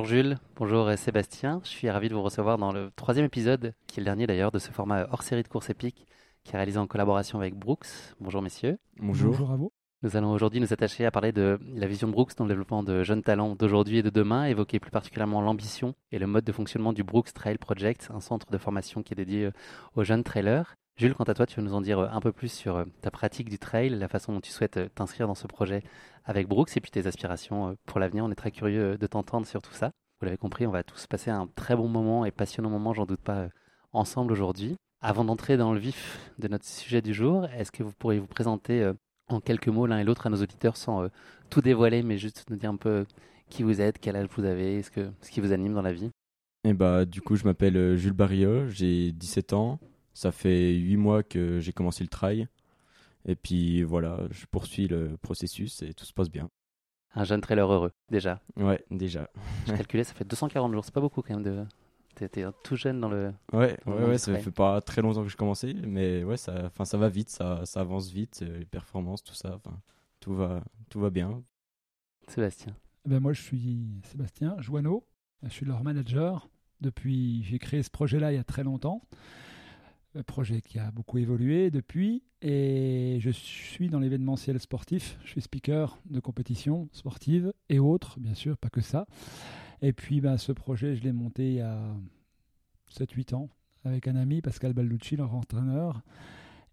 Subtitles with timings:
[0.00, 1.60] Bonjour Jules, bonjour Sébastien.
[1.62, 4.50] Je suis ravi de vous recevoir dans le troisième épisode, qui est le dernier d'ailleurs
[4.50, 6.06] de ce format hors série de course épique,
[6.42, 7.86] qui est réalisé en collaboration avec Brooks.
[8.18, 8.78] Bonjour messieurs.
[8.96, 9.32] Bonjour.
[9.32, 9.72] Bonjour à vous.
[10.02, 12.82] Nous allons aujourd'hui nous attacher à parler de la vision de Brooks dans le développement
[12.82, 16.52] de jeunes talents d'aujourd'hui et de demain, évoquer plus particulièrement l'ambition et le mode de
[16.52, 19.50] fonctionnement du Brooks Trail Project, un centre de formation qui est dédié
[19.96, 20.76] aux jeunes trailers.
[20.96, 22.84] Jules, quant à toi, tu veux nous en dire euh, un peu plus sur euh,
[23.00, 25.82] ta pratique du trail, la façon dont tu souhaites t'inscrire dans ce projet
[26.24, 28.24] avec Brooks et puis tes aspirations pour l'avenir.
[28.24, 29.90] On est très curieux de t'entendre sur tout ça.
[30.20, 33.06] Vous l'avez compris, on va tous passer un très bon moment et passionnant moment, j'en
[33.06, 33.48] doute pas,
[33.92, 34.76] ensemble aujourd'hui.
[35.00, 38.26] Avant d'entrer dans le vif de notre sujet du jour, est-ce que vous pourriez vous
[38.26, 38.92] présenter
[39.32, 41.08] en quelques mots l'un et l'autre à nos auditeurs sans euh,
[41.48, 43.06] tout dévoiler, mais juste nous dire un peu
[43.48, 45.92] qui vous êtes, quel âge vous avez, ce, que, ce qui vous anime dans la
[45.92, 46.10] vie?
[46.64, 49.78] Eh bah, du coup, je m'appelle euh, Jules Barriot, j'ai 17 ans.
[50.12, 52.48] Ça fait 8 mois que j'ai commencé le trail.
[53.26, 56.50] Et puis voilà, je poursuis le processus et tout se passe bien.
[57.14, 58.40] Un jeune trailer heureux, déjà.
[58.56, 59.28] Ouais, déjà.
[59.66, 61.66] J'ai calculé, ça fait 240 jours, c'est pas beaucoup quand même de,
[62.14, 63.32] T'étais tout jeune dans le.
[63.52, 66.84] Ouais, ouais, ouais ça fait pas très longtemps que j'ai commencé, mais ouais, ça, enfin,
[66.84, 69.60] ça va vite, ça, ça avance vite, euh, les performances, tout ça,
[70.18, 71.42] tout va, tout va bien.
[72.28, 72.74] Sébastien.
[73.06, 75.06] Eh ben moi, je suis Sébastien Joanneau,
[75.44, 76.48] je suis leur manager
[76.80, 77.42] depuis.
[77.44, 79.02] J'ai créé ce projet-là il y a très longtemps,
[80.14, 85.18] un projet qui a beaucoup évolué depuis, et je suis dans l'événementiel sportif.
[85.24, 89.06] Je suis speaker de compétitions sportives et autres, bien sûr, pas que ça.
[89.82, 91.78] Et puis, ben, ce projet, je l'ai monté il y a
[92.90, 93.48] 7-8 ans
[93.84, 96.02] avec un ami, Pascal Balducci, leur entraîneur.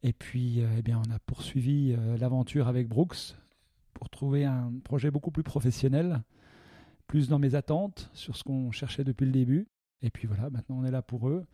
[0.04, 3.36] Et puis, euh, eh bien, on a poursuivi euh, l'aventure avec Brooks
[3.94, 6.24] pour trouver un projet beaucoup plus professionnel,
[7.08, 9.68] plus dans mes attentes, sur ce qu'on cherchait depuis le début.
[10.02, 11.46] Et puis voilà, maintenant on est là pour eux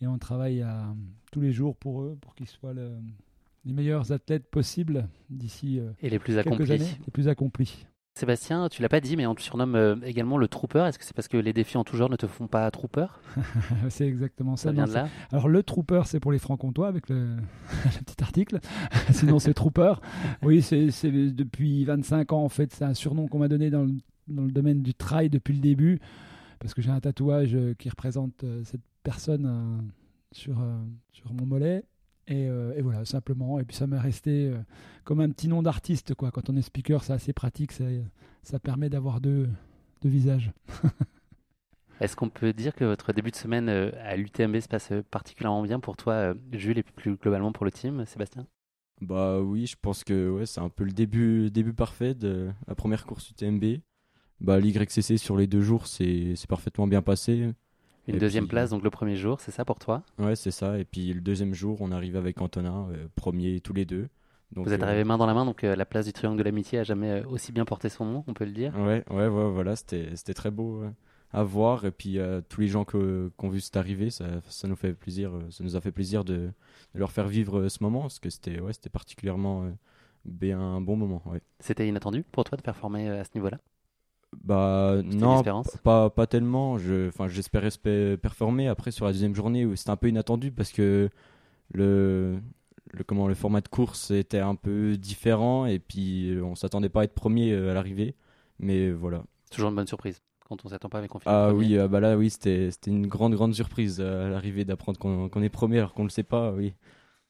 [0.00, 0.94] et on travaille à,
[1.30, 6.10] tous les jours pour eux, pour qu'ils soient les meilleurs athlètes possibles d'ici euh, et
[6.10, 6.72] les plus accomplis.
[6.72, 7.86] années, les plus accomplis.
[8.18, 10.84] Sébastien, tu l'as pas dit, mais on te surnomme euh, également le trooper.
[10.88, 13.06] Est-ce que c'est parce que les défis en tout genre ne te font pas trooper?
[13.88, 14.64] C'est exactement ça.
[14.64, 15.08] Ça vient de là?
[15.30, 17.36] Alors le trooper, c'est pour les francs-comtois avec le...
[18.04, 18.58] petit article.
[19.12, 19.94] Sinon, c'est trooper.
[20.42, 22.74] Oui, c'est depuis 25 ans en fait.
[22.74, 23.92] C'est un surnom qu'on m'a donné dans le...
[24.28, 26.00] dans le, domaine du trail depuis le début,
[26.58, 29.90] parce que j'ai un tatouage euh, qui représente euh, cette personne
[30.32, 30.58] sur
[31.12, 31.84] sur mon mollet.
[32.30, 33.58] Euh, et, voilà, simplement.
[33.58, 34.58] Et puis ça m'est resté euh,
[35.04, 36.14] comme un petit nom d'artiste.
[36.14, 36.30] quoi.
[36.30, 37.72] Quand on est speaker, c'est assez pratique.
[37.72, 37.84] Ça,
[38.42, 39.48] ça permet d'avoir deux,
[40.02, 40.52] deux visages.
[42.00, 45.62] Est-ce qu'on peut dire que votre début de semaine euh, à l'UTMB se passe particulièrement
[45.62, 48.46] bien pour toi, Jules, et plus globalement pour le team, Sébastien?
[49.02, 52.74] Bah oui, je pense que ouais, c'est un peu le début, début parfait de la
[52.74, 53.80] première course UTMB.
[54.40, 57.52] Bah, L'YCC sur les deux jours, c'est parfaitement bien passé.
[58.10, 60.02] Une deuxième place, donc le premier jour, c'est ça pour toi?
[60.18, 60.78] Ouais, c'est ça.
[60.78, 64.08] Et puis le deuxième jour, on arrive avec Antonin, euh, premier tous les deux.
[64.52, 66.38] Donc, Vous êtes euh, arrivés main dans la main, donc euh, la place du Triangle
[66.38, 68.76] de l'Amitié a jamais aussi bien porté son nom, on peut le dire.
[68.76, 70.82] Ouais, ouais, ouais voilà, c'était très beau
[71.32, 71.84] à voir.
[71.84, 72.18] Et puis
[72.48, 75.76] tous les gens qui ont vu cette arrivée, ça, ça, nous fait plaisir, ça nous
[75.76, 76.50] a fait plaisir de,
[76.94, 79.70] de leur faire vivre ce moment, parce que c'était ouais, particulièrement
[80.24, 81.22] bien un bon moment.
[81.26, 81.40] Ouais.
[81.60, 83.58] C'était inattendu pour toi de performer à ce niveau-là?
[84.44, 85.42] Bah non,
[85.82, 86.78] pas, pas tellement.
[86.78, 87.70] Je, j'espérais
[88.16, 88.68] performer.
[88.68, 91.10] Après sur la deuxième journée, c'était un peu inattendu parce que
[91.72, 92.38] le,
[92.92, 97.02] le, comment, le format de course était un peu différent et puis on s'attendait pas
[97.02, 98.14] à être premier euh, à l'arrivée.
[98.58, 99.24] Mais voilà.
[99.50, 101.32] Toujours une bonne surprise quand on s'attend pas avec confiance.
[101.32, 104.98] Ah oui, ah bah là oui, c'était, une grande grande surprise euh, à l'arrivée d'apprendre
[104.98, 106.52] qu'on, est premier alors qu'on le sait pas.
[106.52, 106.74] Oui.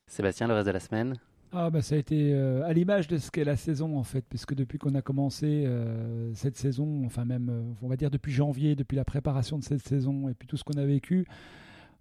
[0.06, 1.16] Sébastien, le reste de la semaine
[1.52, 4.24] ah bah ça a été euh, à l'image de ce qu'est la saison en fait,
[4.28, 8.30] puisque depuis qu'on a commencé euh, cette saison, enfin même euh, on va dire depuis
[8.30, 11.26] janvier, depuis la préparation de cette saison et puis tout ce qu'on a vécu,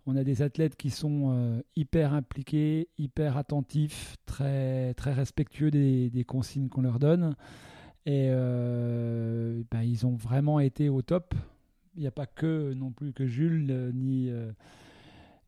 [0.05, 6.23] on a des athlètes qui sont hyper impliqués, hyper attentifs, très très respectueux des, des
[6.23, 7.35] consignes qu'on leur donne
[8.05, 8.29] et
[9.69, 11.35] bah, ils ont vraiment été au top.
[11.95, 14.31] Il n'y a pas que non plus que Jules ni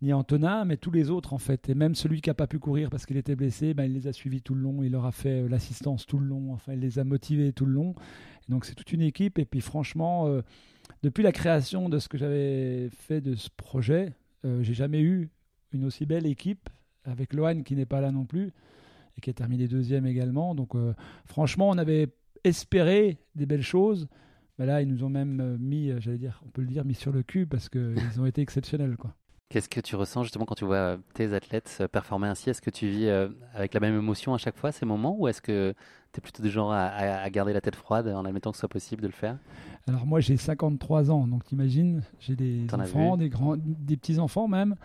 [0.01, 1.69] ni Antonin, mais tous les autres en fait.
[1.69, 4.07] Et même celui qui n'a pas pu courir parce qu'il était blessé, ben, il les
[4.07, 6.73] a suivis tout le long, il leur a fait euh, l'assistance tout le long, enfin
[6.73, 7.95] il les a motivés tout le long.
[8.49, 9.37] donc c'est toute une équipe.
[9.37, 10.41] Et puis franchement, euh,
[11.03, 14.13] depuis la création de ce que j'avais fait de ce projet,
[14.45, 15.29] euh, j'ai jamais eu
[15.71, 16.69] une aussi belle équipe
[17.05, 18.51] avec Lohan qui n'est pas là non plus
[19.17, 20.55] et qui a terminé deuxième également.
[20.55, 20.73] Donc
[21.25, 22.09] franchement, on avait
[22.43, 24.07] espéré des belles choses.
[24.57, 27.23] Là, ils nous ont même mis, j'allais dire, on peut le dire, mis sur le
[27.23, 28.95] cul parce qu'ils ont été exceptionnels.
[28.97, 29.15] quoi.
[29.51, 32.49] Qu'est-ce que tu ressens justement quand tu vois euh, tes athlètes euh, performer ainsi?
[32.49, 35.27] Est-ce que tu vis euh, avec la même émotion à chaque fois ces moments ou
[35.27, 35.73] est-ce que
[36.13, 38.69] tu es plutôt du genre à, garder la tête froide en admettant que ce soit
[38.69, 39.37] possible de le faire?
[39.87, 44.75] Alors moi j'ai 53 ans, donc t'imagines, j'ai des enfants, des, grands, des petits-enfants même.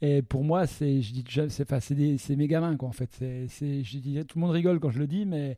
[0.00, 3.10] Et pour moi, c'est, je dis, c'est, c'est, mes gamins quoi en fait.
[3.48, 5.56] C'est, je dis, tout le monde rigole quand je le dis, mais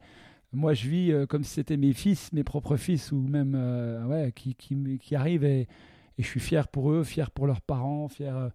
[0.53, 3.55] moi, je vis comme si c'était mes fils, mes propres fils, ou même
[4.09, 5.69] ouais, qui, qui, qui arrivent et,
[6.19, 8.51] et, je suis fier pour eux, fier pour leurs parents, fier.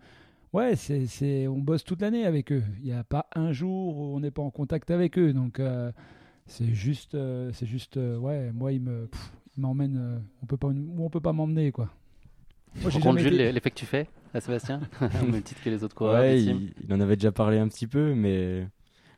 [0.53, 2.63] ouais, c'est, c'est, on bosse toute l'année avec eux.
[2.79, 5.33] Il n'y a pas un jour où on n'est pas en contact avec eux.
[5.33, 5.61] Donc,
[6.47, 7.17] c'est juste,
[7.53, 9.09] c'est juste, ouais, moi, il me,
[9.57, 10.21] m'emmène.
[10.41, 11.89] on peut pas, on peut pas m'emmener, quoi.
[12.81, 14.81] Moi, Jules, l'effet que tu fais à Sébastien?
[15.21, 16.21] Au même titre que les autres coureurs.
[16.21, 18.67] Ouais, il, en avait déjà parlé un petit peu, mais,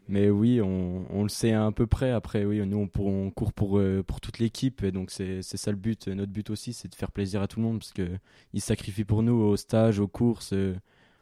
[0.08, 2.12] mais oui, on, on le sait à peu près.
[2.12, 5.72] Après, oui, nous, on, on court pour, euh, pour toute l'équipe, et donc c'est ça
[5.72, 6.08] le but.
[6.08, 8.20] Notre but aussi, c'est de faire plaisir à tout le monde, parce qu'ils
[8.62, 10.76] se sacrifient pour nous au stage, aux courses, euh,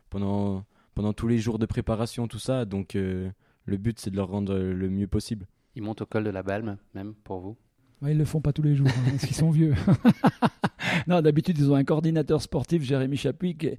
[0.09, 2.65] pendant, pendant tous les jours de préparation, tout ça.
[2.65, 3.29] Donc, euh,
[3.65, 5.45] le but, c'est de leur rendre le mieux possible.
[5.75, 7.57] Ils montent au col de la Balme, même pour vous?
[8.07, 9.75] Ils le font pas tous les jours, hein, parce qu'ils sont vieux.
[11.07, 13.77] non, d'habitude, ils ont un coordinateur sportif, Jérémy Chapuis, qui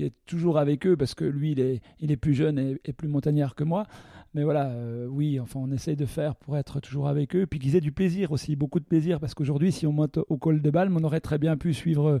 [0.00, 3.08] est, toujours avec eux, parce que lui, il est, il est plus jeune et, plus
[3.08, 3.86] montagnard que moi.
[4.34, 7.58] Mais voilà, euh, oui, enfin, on essaye de faire pour être toujours avec eux, puis
[7.58, 10.62] qu'ils aient du plaisir aussi, beaucoup de plaisir, parce qu'aujourd'hui, si on monte au col
[10.62, 12.20] de Balme, on aurait très bien pu suivre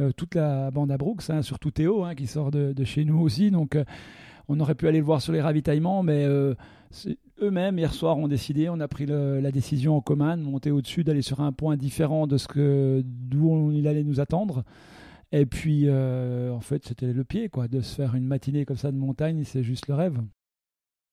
[0.00, 3.20] euh, toute la bande à Brooks, hein, surtout Théo, hein, qui sort de, chez nous
[3.20, 3.50] aussi.
[3.50, 3.84] Donc, euh,
[4.48, 6.24] on aurait pu aller le voir sur les ravitaillements, mais
[7.42, 11.02] eux-mêmes, hier soir, ont décidé, on a pris la décision en commun de monter au-dessus,
[11.02, 14.62] d'aller sur un point différent de ce que d'où il allait nous attendre.
[15.36, 18.76] Et puis, euh, en fait, c'était le pied, quoi, de se faire une matinée comme
[18.76, 20.20] ça de montagne, c'est juste le rêve.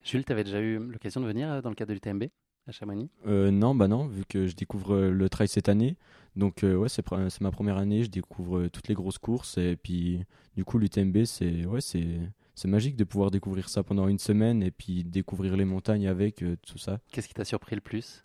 [0.03, 2.25] Jules, tu avais déjà eu l'occasion de venir euh, dans le cadre de l'UTMB
[2.67, 3.09] à Chamonix?
[3.27, 5.97] Euh, Non, bah non, vu que je découvre le trail cette année.
[6.35, 7.03] Donc, ouais, c'est
[7.41, 9.57] ma première année, je découvre toutes les grosses courses.
[9.57, 10.23] Et puis,
[10.55, 12.19] du coup, l'UTMB, c'est ouais, c'est
[12.55, 16.43] c'est magique de pouvoir découvrir ça pendant une semaine et puis découvrir les montagnes avec
[16.43, 16.99] euh, tout ça.
[17.11, 18.23] Qu'est-ce qui t'a surpris le plus?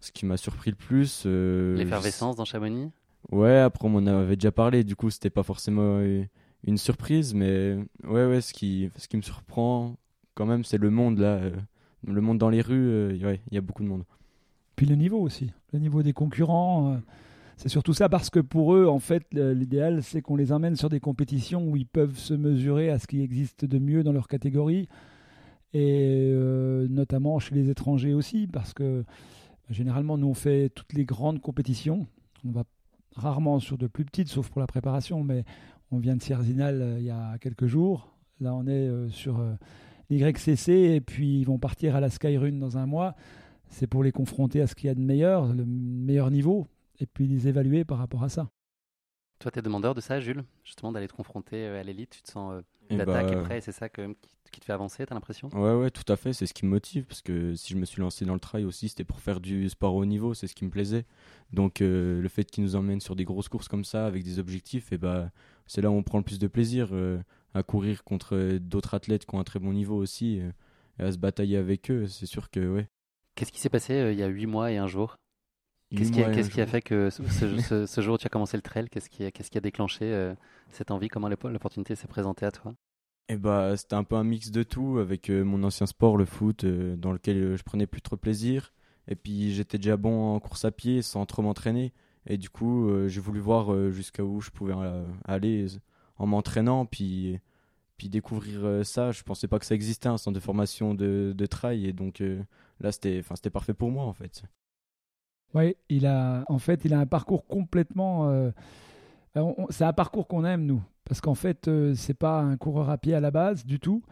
[0.00, 1.24] Ce qui m'a surpris le plus.
[1.26, 2.90] Euh, L'effervescence dans Chamonix?
[3.32, 6.24] Ouais, après on en avait déjà parlé, du coup c'était pas forcément euh,
[6.64, 9.96] une surprise, mais ouais, ouais, ce qui, ce qui me surprend
[10.34, 11.40] quand même, c'est le monde là.
[12.06, 14.04] le monde dans les rues, il y a beaucoup de monde.
[14.76, 17.00] Puis le niveau aussi, le niveau des concurrents.
[17.56, 20.90] C'est surtout ça parce que pour eux, en fait, l'idéal, c'est qu'on les emmène sur
[20.90, 24.28] des compétitions où ils peuvent se mesurer à ce qui existe de mieux dans leur
[24.28, 24.88] catégorie,
[25.72, 29.04] et euh, notamment chez les étrangers aussi, parce que
[29.70, 32.06] généralement, nous, on fait toutes les grandes compétitions.
[32.44, 32.64] On va
[33.16, 35.44] rarement sur de plus petites, sauf pour la préparation, mais
[35.90, 38.12] on vient de Sierzinal euh, il y a quelques jours.
[38.40, 39.42] Là, on est euh, sur
[40.10, 43.14] l'YCC, et puis ils vont partir à la Skyrun dans un mois.
[43.68, 46.66] C'est pour les confronter à ce qu'il y a de meilleur, le meilleur niveau,
[47.00, 48.48] et puis les évaluer par rapport à ça.
[49.38, 52.22] Toi, tu es demandeur de ça, Jules Justement, d'aller te confronter euh, à l'élite, tu
[52.22, 54.02] te sens euh, eh l'attaque bah, est prêt, c'est ça qui,
[54.60, 55.48] te fait avancer, tu as l'impression?
[55.52, 57.84] Ouais, ouais, tout à fait, c'est ce qui me motive, parce que si je me
[57.84, 60.46] suis lancé dans le trail aussi, c'était pour faire du sport au haut niveau, c'est
[60.46, 61.04] ce qui me plaisait.
[61.52, 64.38] Donc, euh, le fait qu'ils nous emmènent sur des grosses courses comme ça, avec des
[64.38, 65.30] objectifs, et bah,
[65.66, 66.90] c'est là où on prend le plus de plaisir
[67.54, 70.40] à courir contre d'autres athlètes qui ont un très bon niveau aussi,
[70.98, 72.88] et à se batailler avec eux, c'est sûr que, ouais.
[73.34, 75.16] Qu'est-ce qui s'est passé il y a 8 mois et un jour?
[75.94, 79.08] Qu'est-ce qui, qui, a fait que ce, ce, jour tu as commencé le trail Qu'est-ce
[79.08, 80.34] qui, qui, a déclenché euh,
[80.70, 81.08] cette envie?
[81.08, 82.74] Comment l'opportunité s'est présentée à toi?
[83.28, 86.24] Eh bah, C'était un peu un mix de tout avec euh, mon ancien sport, le
[86.24, 88.72] foot, euh, dans lequel je prenais plus trop plaisir.
[89.08, 91.92] Et puis j'étais déjà bon en course à pied sans trop m'entraîner.
[92.26, 94.74] Et du coup, j'ai voulu voir jusqu'à où je pouvais
[95.26, 95.66] aller
[96.18, 96.86] en m'entraînant.
[96.86, 97.38] Puis,
[97.96, 101.46] puis découvrir ça, je pensais pas que ça existait, un centre de formation de, de
[101.46, 101.86] trail.
[101.86, 102.20] Et donc
[102.80, 104.42] là, c'était parfait pour moi en fait.
[105.54, 108.28] Oui, il a, en fait, il a un parcours complètement.
[108.28, 108.50] Euh,
[109.70, 110.82] c'est un parcours qu'on aime, nous.
[111.08, 114.02] Parce qu'en fait, euh, c'est pas un coureur à pied à la base du tout.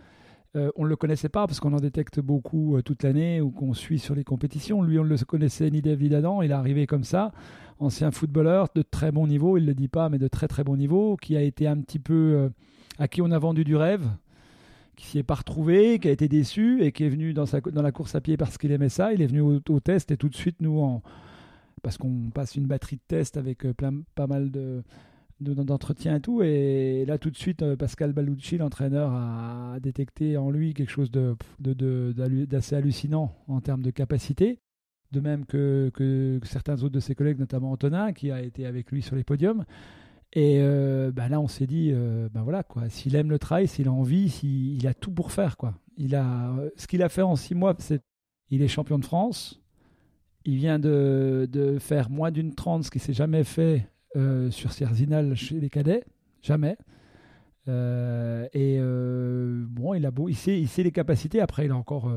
[0.56, 3.74] Euh, on ne le connaissait pas parce qu'on en détecte beaucoup toute l'année ou qu'on
[3.74, 4.82] suit sur les compétitions.
[4.82, 6.42] Lui, on ne le connaissait ni David Adam.
[6.42, 7.32] Il est arrivé comme ça.
[7.80, 10.62] Ancien footballeur de très bon niveau, il ne le dit pas, mais de très très
[10.62, 12.50] bon niveau, qui a été un petit peu.
[13.00, 14.06] à qui on a vendu du rêve,
[14.94, 17.92] qui s'y est pas retrouvé, qui a été déçu et qui est venu dans, la
[17.92, 19.12] course à pied parce qu'il aimait ça.
[19.12, 21.00] Il est venu au, test et tout de suite, nous,
[21.82, 24.82] parce qu'on passe une batterie de tests avec euh, plein, pas mal de
[25.40, 26.42] d'entretien et tout.
[26.42, 31.10] Et là, tout de suite, euh, Pascal Balucci, l'entraîneur, a détecté en lui quelque chose
[31.10, 34.60] d'assez de, hallucinant en termes de capacité.
[35.12, 39.00] De même que, certains autres de ses collègues, notamment Antonin, qui a été avec lui
[39.00, 39.64] sur les podiums.
[40.32, 42.88] Et euh, bah là, on s'est dit, ben voilà, quoi.
[42.88, 45.74] S'il aime le trail, s'il a envie, s'il, il a tout pour faire, quoi.
[45.96, 48.02] Il a, ce qu'il a fait en six mois, c'est,
[48.50, 49.62] il est champion de France.
[50.44, 54.72] Il vient de, de faire moins d'une trente, ce qui s'est jamais fait euh, sur
[54.72, 56.04] Cerzinal chez les cadets,
[56.42, 56.76] jamais.
[57.66, 61.40] et bon, il a beau, il sait, il sait les capacités.
[61.40, 62.10] Après, il a encore,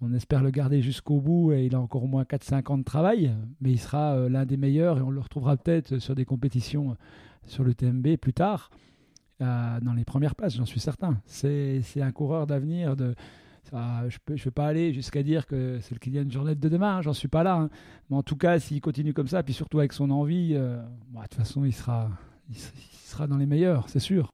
[0.00, 2.84] on espère le garder jusqu'au bout et il a encore au moins 4-5 ans de
[2.84, 6.96] travail, mais il sera l'un des meilleurs et on le retrouvera peut-être sur des compétitions
[7.46, 8.70] sur le TMB plus tard,
[9.40, 11.20] euh, dans les premières places, j'en suis certain.
[11.26, 12.96] C'est un coureur d'avenir.
[12.96, 13.14] De...
[13.64, 16.68] Ça, je ne je vais pas aller jusqu'à dire que c'est le Kylian Jornet de
[16.68, 17.54] demain, hein, j'en suis pas là.
[17.56, 17.70] Hein.
[18.08, 21.22] Mais en tout cas, s'il continue comme ça, puis surtout avec son envie, euh, bah,
[21.22, 22.08] de toute façon, il sera,
[22.48, 24.30] il, sera dans les meilleurs, c'est sûr.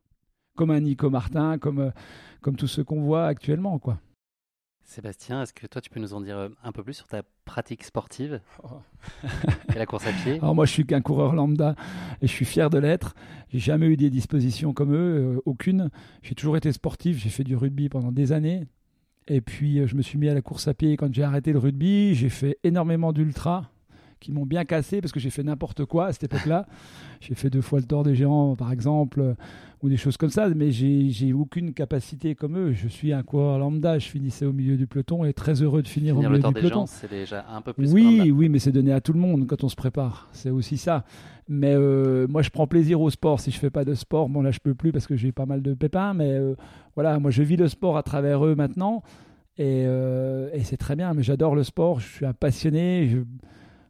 [0.56, 1.90] Comme un Nico Martin, comme, euh,
[2.40, 3.78] comme tous ceux qu'on voit actuellement.
[3.78, 3.99] quoi.
[4.85, 7.25] Sébastien, est-ce que toi tu peux nous en dire euh, un peu plus sur ta
[7.45, 8.80] pratique sportive oh.
[9.75, 10.35] et la course à pied?
[10.35, 11.75] Alors moi je suis qu'un coureur lambda
[12.23, 13.16] et je suis fier de l'être.
[13.49, 15.90] J'ai jamais eu des dispositions comme eux, aucune.
[16.23, 18.68] J'ai toujours été sportif, j'ai fait du rugby pendant des années,
[19.28, 21.52] et puis, euh, je me suis mis à la course à pied quand j'ai arrêté
[21.52, 22.14] le rugby.
[22.14, 23.71] J'ai fait énormément d'ultra
[24.20, 26.66] qui m'ont bien cassé parce que j'ai fait n'importe quoi à cette époque-là.
[27.20, 29.35] j'ai fait deux fois le tour des géants, par exemple, euh,
[29.82, 32.73] ou des choses comme ça, mais j'ai aucune capacité comme eux.
[32.73, 35.88] Je suis un coureur lambda, je finissais au milieu du peloton et très heureux de
[35.88, 36.87] finir, au milieu le tour du peloton.
[36.87, 37.92] c'est déjà un peu plus.
[37.92, 40.28] Oui, oui, mais c'est donné à tout le monde quand on se prépare.
[40.32, 41.04] C'est aussi ça.
[41.49, 43.38] Mais euh, moi, je prends plaisir au sport.
[43.38, 45.46] Si je fais pas de sport, bon là, je peux plus parce que j'ai pas
[45.46, 46.14] mal de pépins.
[46.14, 46.40] Mais
[46.94, 49.02] voilà, moi, je vis le sport à travers eux maintenant.
[49.58, 53.11] Euh, et, c'est très bien, mais j'adore le sport, je suis un passionné,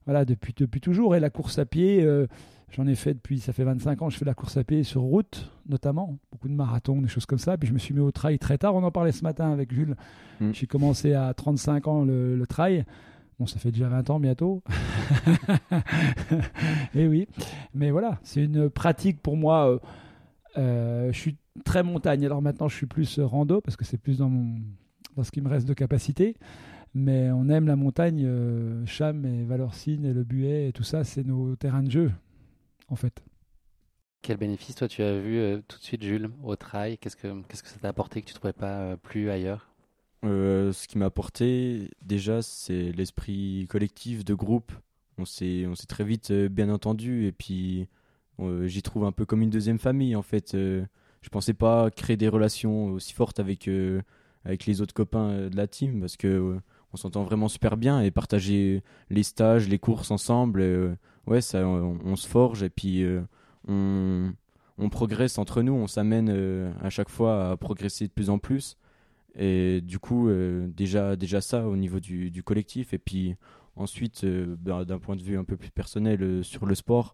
[0.07, 1.15] voilà, depuis, depuis toujours.
[1.15, 2.27] Et la course à pied, euh,
[2.71, 4.83] j'en ai fait depuis, ça fait 25 ans, je fais de la course à pied
[4.85, 7.59] sur route, notamment, beaucoup de marathons, des choses comme ça.
[7.59, 9.73] Puis je me suis mis au trail très tard, on en parlait ce matin avec
[9.75, 9.97] Jules.
[10.41, 10.53] Mm.
[10.53, 12.85] J'ai commencé à 35 ans le, trail.
[13.39, 14.63] Bon, ça fait déjà 20 ans bientôt.
[16.95, 17.29] et oui,
[17.75, 19.79] mais voilà, c'est une pratique pour moi.
[20.57, 24.19] Euh, je suis très montagne, alors maintenant je suis plus rando parce que c'est plus
[24.19, 24.57] dans mon
[25.17, 26.37] dans ce qui me reste de capacité.
[26.99, 31.05] Mais on aime la montagne, euh, Cham et Valorcine et le Buet et tout ça,
[31.05, 32.11] c'est nos terrains de jeu,
[32.89, 33.23] en fait.
[34.23, 36.97] Quel bénéfice, toi, tu as vu euh, tout de suite, Jules, au trail?
[36.97, 39.69] Qu'est-ce que, qu'est-ce que ça t'a apporté que tu ne trouvais pas euh, plus ailleurs?
[40.23, 44.73] Ce qui m'a apporté, déjà, c'est l'esprit collectif de groupe.
[45.19, 47.89] On s'est, on s'est très vite bien entendu et puis
[48.65, 50.53] j'y trouve un peu comme une deuxième famille, en fait.
[50.55, 53.69] je pensais pas créer des relations aussi fortes avec
[54.47, 56.61] avec les autres copains de la team parce que euh,
[56.97, 60.95] on s'entend vraiment super bien et partager les stages, les courses ensemble, euh,
[61.27, 63.05] ouais, ça, on, se forge et puis
[63.69, 64.33] on,
[64.79, 66.31] on, progresse entre nous, on s'amène
[66.81, 68.79] à chaque fois à progresser de plus en plus.
[69.39, 70.31] Et du coup,
[70.69, 72.95] déjà, déjà ça au niveau du, collectif.
[72.95, 73.37] Et puis
[73.75, 77.13] ensuite, ben, d'un point de vue un peu plus personnel sur le sport,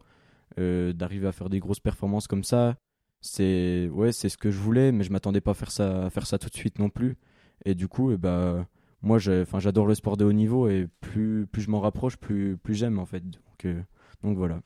[0.56, 2.76] d'arriver à faire des grosses performances comme ça,
[3.22, 6.26] c'est ouais, ce que je voulais, mais je m'attendais pas à faire ça, à faire
[6.26, 7.16] ça tout de suite non plus.
[7.64, 8.66] Et du coup, et bah,
[9.02, 12.74] moi, j'adore le sport de haut niveau et plus, plus je m'en rapproche, plus, plus
[12.74, 13.28] j'aime en fait.
[13.28, 13.82] Donc, euh,
[14.22, 14.60] donc voilà.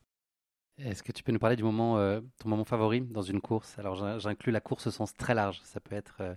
[0.78, 3.78] Est-ce que tu peux nous parler du moment, euh, ton moment favori dans une course?
[3.78, 5.60] Alors j'inclus la course au sens très large.
[5.64, 6.34] Ça peut être euh,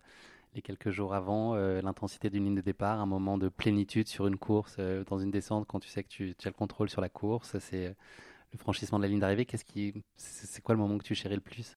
[0.54, 4.38] les quelques jours avant, l'intensité d'une ligne de départ, un moment de plénitude sur une
[4.38, 4.78] course,
[5.08, 7.60] dans une descente quand tu sais que tu, tu, as le contrôle sur la course.
[7.60, 7.96] C'est
[8.52, 9.46] le franchissement de la ligne d'arrivée.
[9.46, 11.76] Qu'est-ce qui, c'est quoi le moment que tu chéris le plus?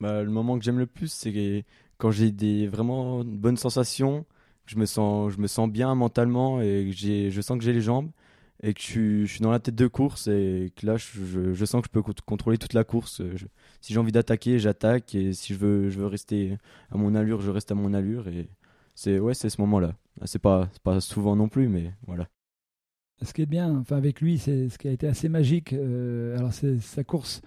[0.00, 1.66] Bah, le moment que j'aime le plus, c'est
[1.98, 4.24] quand j'ai des vraiment bonnes sensations,
[4.66, 7.80] je me sens, je me sens bien mentalement et que je sens que j'ai les
[7.80, 8.10] jambes
[8.62, 11.88] et que je suis, dans la tête de course et que là, je, sens que
[11.88, 13.22] je peux contrôler toute la course.
[13.80, 16.56] si j'ai envie d'attaquer, j'attaque et si je veux, je veux rester
[16.90, 18.48] à mon allure, je reste à mon allure et
[18.94, 19.94] c'est ouais, c'est ce moment-là.
[20.24, 22.28] C'est pas, pas souvent non plus, mais voilà.
[23.22, 25.72] Ce qui est bien, enfin avec lui, c'est ce qui a été assez magique.
[25.72, 27.42] Euh, alors c'est sa course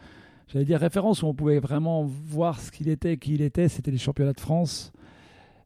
[0.52, 3.92] j'allais dire référence où on pouvait vraiment voir ce qu'il était, qui il était, c'était
[3.92, 4.92] les championnats de France.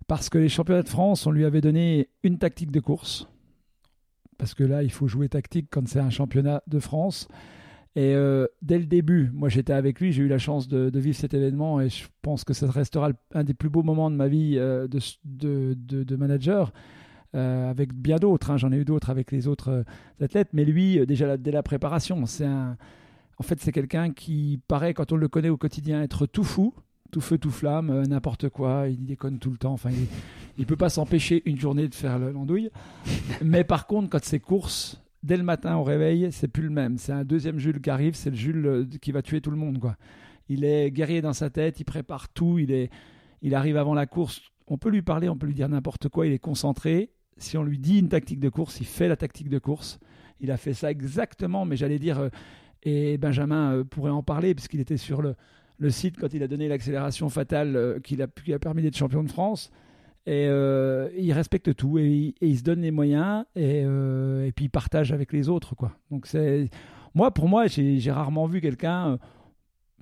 [0.08, 3.28] Parce que les championnats de France, on lui avait donné une tactique de course.
[4.38, 7.28] Parce que là, il faut jouer tactique quand c'est un championnat de France.
[7.96, 11.16] Et euh, dès le début, moi j'étais avec lui, j'ai eu la chance de, vivre
[11.16, 14.28] cet événement et je pense que ça restera un des plus beaux moments de ma
[14.28, 14.88] vie euh,
[15.24, 16.74] de, manager.
[17.36, 18.58] Euh, avec bien d'autres, hein.
[18.58, 19.84] j'en ai eu d'autres avec les autres
[20.22, 22.78] athlètes, mais lui, déjà dès la préparation, c'est un,
[23.38, 26.74] en fait, c'est quelqu'un qui paraît, quand on le connaît au quotidien, être tout fou,
[27.14, 29.74] tout feu, tout flamme, euh, n'importe quoi, il déconne tout le temps.
[29.74, 32.70] Enfin, il ne peut pas s'empêcher une journée de faire l'andouille.
[33.44, 36.98] Mais par contre, quand c'est course, dès le matin au réveil, c'est plus le même.
[36.98, 39.58] C'est un deuxième Jules qui arrive, c'est le Jules euh, qui va tuer tout le
[39.58, 39.80] monde.
[39.80, 39.96] Quoi.
[40.50, 42.90] Il est guerrier dans sa tête, il prépare tout, il, est,
[43.44, 44.42] il arrive avant la course.
[44.68, 47.12] On peut lui parler, on peut lui dire n'importe quoi, il est concentré.
[47.38, 50.00] Si on lui dit une tactique de course, il fait la tactique de course.
[50.40, 52.30] Il a fait ça exactement, mais j'allais dire, euh,
[52.82, 55.36] et Benjamin pourrait en parler, puisqu'il était sur le,
[55.78, 58.98] le, site quand il a donné l'accélération fatale euh, qui, a, qui a permis d'être
[58.98, 59.72] champion de France.
[60.26, 64.70] Et euh, il respecte tout et, il se donne les moyens et, et, puis il
[64.70, 65.76] partage avec les autres.
[65.76, 65.92] Quoi.
[66.12, 66.70] Donc c'est
[67.14, 69.20] moi, pour moi, j'ai rarement vu quelqu'un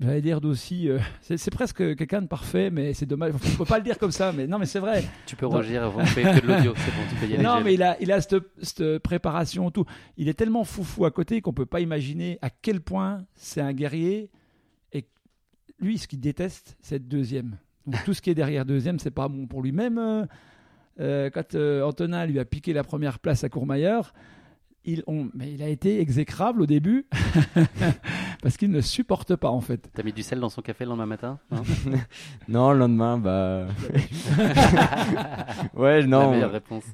[0.02, 0.88] J'allais dire d'aussi.
[0.88, 3.32] Euh, c'est presque quelqu'un de parfait, mais c'est dommage.
[3.34, 5.04] On ne peut pas le dire comme ça, mais non, mais c'est vrai.
[5.26, 7.44] Tu peux rougir, vous faites que de l'audio, c'est bon, tu peux y aller.
[7.44, 9.84] Non, mais il a, il a cette, cette préparation, tout.
[10.16, 13.60] Il est tellement foufou à côté qu'on ne peut pas imaginer à quel point c'est
[13.60, 14.30] un guerrier.
[15.82, 17.58] Lui, ce qu'il déteste, c'est être deuxième.
[17.86, 20.26] Donc tout ce qui est derrière deuxième, c'est pas bon pour lui-même.
[21.00, 24.14] Euh, quand Antonin lui a piqué la première place à Courmayeur,
[24.84, 27.06] il, mais il a été exécrable au début
[28.42, 29.88] parce qu'il ne supporte pas en fait.
[29.94, 31.38] T'as mis du sel dans son café le lendemain matin
[32.48, 33.66] Non, le lendemain, bah.
[35.74, 36.22] ouais, non.
[36.22, 36.84] La meilleure réponse.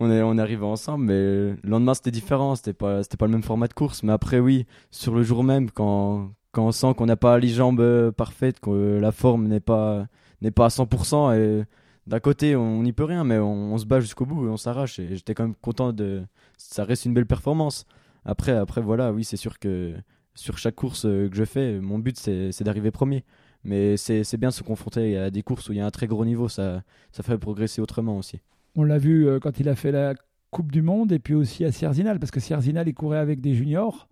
[0.00, 3.26] On est, on est arrivé ensemble, mais le lendemain c'était différent, c'était pas, c'était pas
[3.26, 4.02] le même format de course.
[4.02, 7.48] Mais après, oui, sur le jour même, quand, quand on sent qu'on n'a pas les
[7.48, 10.08] jambes euh, parfaites, que la forme n'est pas,
[10.42, 11.64] n'est pas à 100%, et
[12.08, 14.98] d'un côté on n'y peut rien, mais on, se bat jusqu'au bout et on s'arrache.
[14.98, 16.24] Et j'étais quand même content de
[16.56, 17.86] ça reste une belle performance.
[18.24, 19.94] Après, après voilà, oui, c'est sûr que
[20.34, 23.24] sur chaque course euh, que je fais, mon but c'est d'arriver premier.
[23.62, 26.08] Mais c'est bien de se confronter à des courses où il y a un très
[26.08, 28.40] gros niveau, ça, ça fait progresser autrement aussi.
[28.74, 30.14] On l'a vu euh, quand il a fait la
[30.50, 33.54] Coupe du Monde et puis aussi à Sierzinal, parce que Sierzinal, il courait avec des
[33.54, 34.08] juniors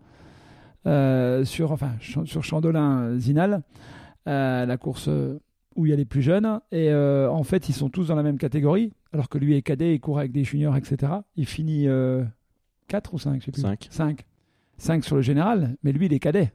[0.87, 3.63] sur, enfin, sur Chandolin-Zinal,
[4.27, 5.09] la course
[5.75, 6.61] où il y a les plus jeunes.
[6.73, 9.95] Et en fait, ils sont tous dans la même catégorie, alors que lui est cadet,
[9.95, 11.13] il court avec des juniors, etc.
[11.37, 11.87] Il finit
[12.89, 13.89] 4 ou 5 5.
[13.91, 14.25] 5.
[14.79, 16.53] 5 sur le général, mais lui, il est cadet.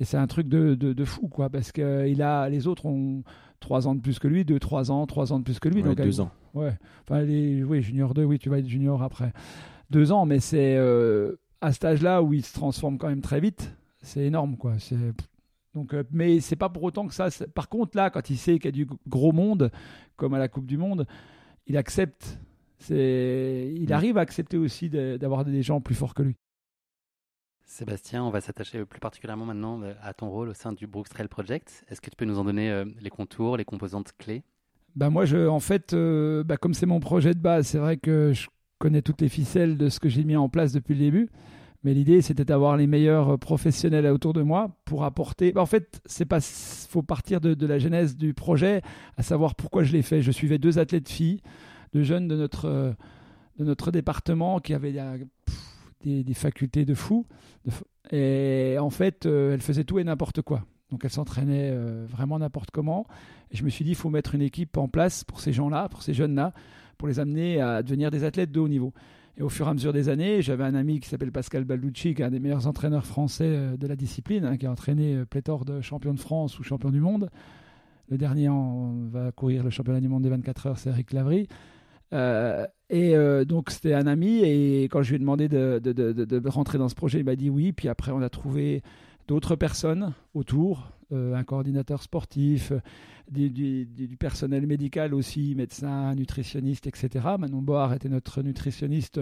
[0.00, 3.22] Et c'est un truc de, de, fou, quoi, parce que il a, les autres ont
[3.60, 5.82] 3 ans de plus que lui, 2, 3 ans, 3 ans de plus que lui.
[5.82, 6.30] Ouais, 2 ans.
[6.54, 9.32] Ouais, enfin, les, oui, junior 2, oui, tu vas être junior après
[9.90, 13.40] 2 ans, mais c'est euh, à cet âge-là où il se transforme quand même très
[13.40, 14.78] vite, c'est énorme, quoi.
[14.78, 14.96] C'est.
[15.74, 17.28] Donc, euh, mais c'est pas pour autant que ça.
[17.54, 19.70] Par contre, là, quand il sait qu'il y a du gros monde,
[20.16, 21.06] comme à la Coupe du Monde,
[21.66, 22.38] il accepte
[22.90, 23.92] il mm.
[23.92, 26.36] arrive à accepter aussi d'avoir des gens plus forts que lui.
[27.64, 31.08] Sébastien, on va s'attacher plus particulièrement maintenant euh, à ton rôle au sein du Brooks
[31.08, 31.84] Trail Project.
[31.88, 34.44] Est-ce que tu peux nous en donner euh, les contours, les composantes clés?
[34.94, 37.96] Bah moi, je, en fait, euh, bah comme c'est mon projet de base, c'est vrai
[37.96, 38.46] que je
[38.78, 41.30] connais toutes les ficelles de ce que j'ai mis en place depuis le début.
[41.84, 45.56] Mais l'idée, c'était d'avoir les meilleurs professionnels autour de moi pour apporter.
[45.56, 46.40] En fait, c'est pas.
[46.40, 48.82] Faut partir de, la genèse du projet,
[49.16, 50.20] à savoir pourquoi je l'ai fait.
[50.20, 51.42] Je suivais deux athlètes filles
[51.92, 52.94] de jeunes de notre,
[53.58, 54.94] de notre département qui avaient
[56.00, 57.26] des, des, facultés de fou.
[58.10, 60.64] et en fait, euh, elles faisaient tout et n'importe quoi.
[60.90, 63.06] Donc elles s'entraînaient euh, vraiment n'importe comment.
[63.50, 65.88] Et je me suis dit, il faut mettre une équipe en place pour ces gens-là,
[65.88, 66.52] pour ces jeunes-là,
[66.98, 68.92] pour les amener à devenir des athlètes de haut niveau.
[69.38, 72.14] Et au fur et à mesure des années, j'avais un ami qui s'appelle Pascal Balducci,
[72.14, 75.24] qui est un des meilleurs entraîneurs français euh, de la discipline, hein, qui a entraîné
[75.26, 77.30] pléthore de champions de France ou champions du monde.
[78.08, 81.48] Le dernier on va courir le championnat du monde des 24 heures, c'est Eric Lavry.
[82.12, 86.78] Euh, et euh, donc c'était un ami et quand je lui ai demandé de, rentrer
[86.78, 87.72] dans ce projet, il m'a dit oui.
[87.72, 88.82] Puis après on a trouvé
[89.26, 92.72] d'autres personnes autour, euh, un coordinateur sportif,
[93.30, 97.24] du, du, du, personnel médical aussi, médecin, nutritionniste, etc.
[97.38, 99.20] Manon Board était notre nutritionniste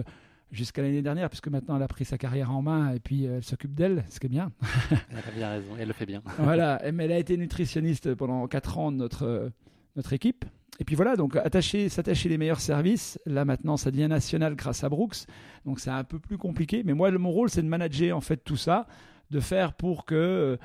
[0.50, 3.42] jusqu'à l'année dernière, puisque maintenant elle a pris sa carrière en main et puis elle
[3.42, 4.52] s'occupe d'elle, ce qui est bien.
[5.10, 6.22] elle a bien raison, elle le fait bien.
[6.38, 9.50] voilà, mais elle a été nutritionniste pendant 4 ans de notre,
[9.96, 10.44] notre équipe
[10.80, 13.18] et puis voilà, donc attacher, s'attacher les meilleurs services.
[13.26, 15.26] Là maintenant, ça devient national grâce à Brooks.
[15.64, 16.82] Donc c'est un peu plus compliqué.
[16.84, 18.86] Mais moi, mon rôle, c'est de manager en fait tout ça,
[19.30, 20.56] de faire pour que euh,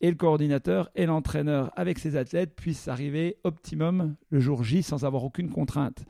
[0.00, 5.04] et le coordinateur et l'entraîneur avec ses athlètes puissent arriver optimum le jour J sans
[5.04, 6.04] avoir aucune contrainte.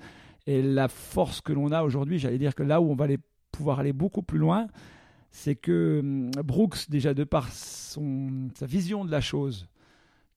[0.47, 3.07] Et la force que l'on a aujourd'hui, j'allais dire que là où on va
[3.53, 4.67] pouvoir aller beaucoup plus loin,
[5.31, 9.69] c'est que hum, Brooks, déjà de par sa vision de la chose,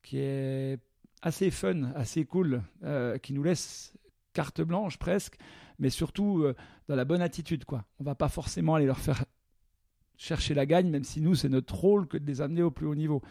[0.02, 0.78] qui est
[1.22, 3.94] assez fun, assez cool, euh, qui nous laisse
[4.32, 5.36] carte blanche presque,
[5.78, 6.54] mais surtout euh,
[6.88, 7.64] dans la bonne attitude.
[7.64, 7.84] Quoi.
[8.00, 9.24] On va pas forcément aller leur faire
[10.22, 12.86] chercher la gagne, même si nous, c'est notre rôle que de les amener au plus
[12.86, 13.22] haut niveau.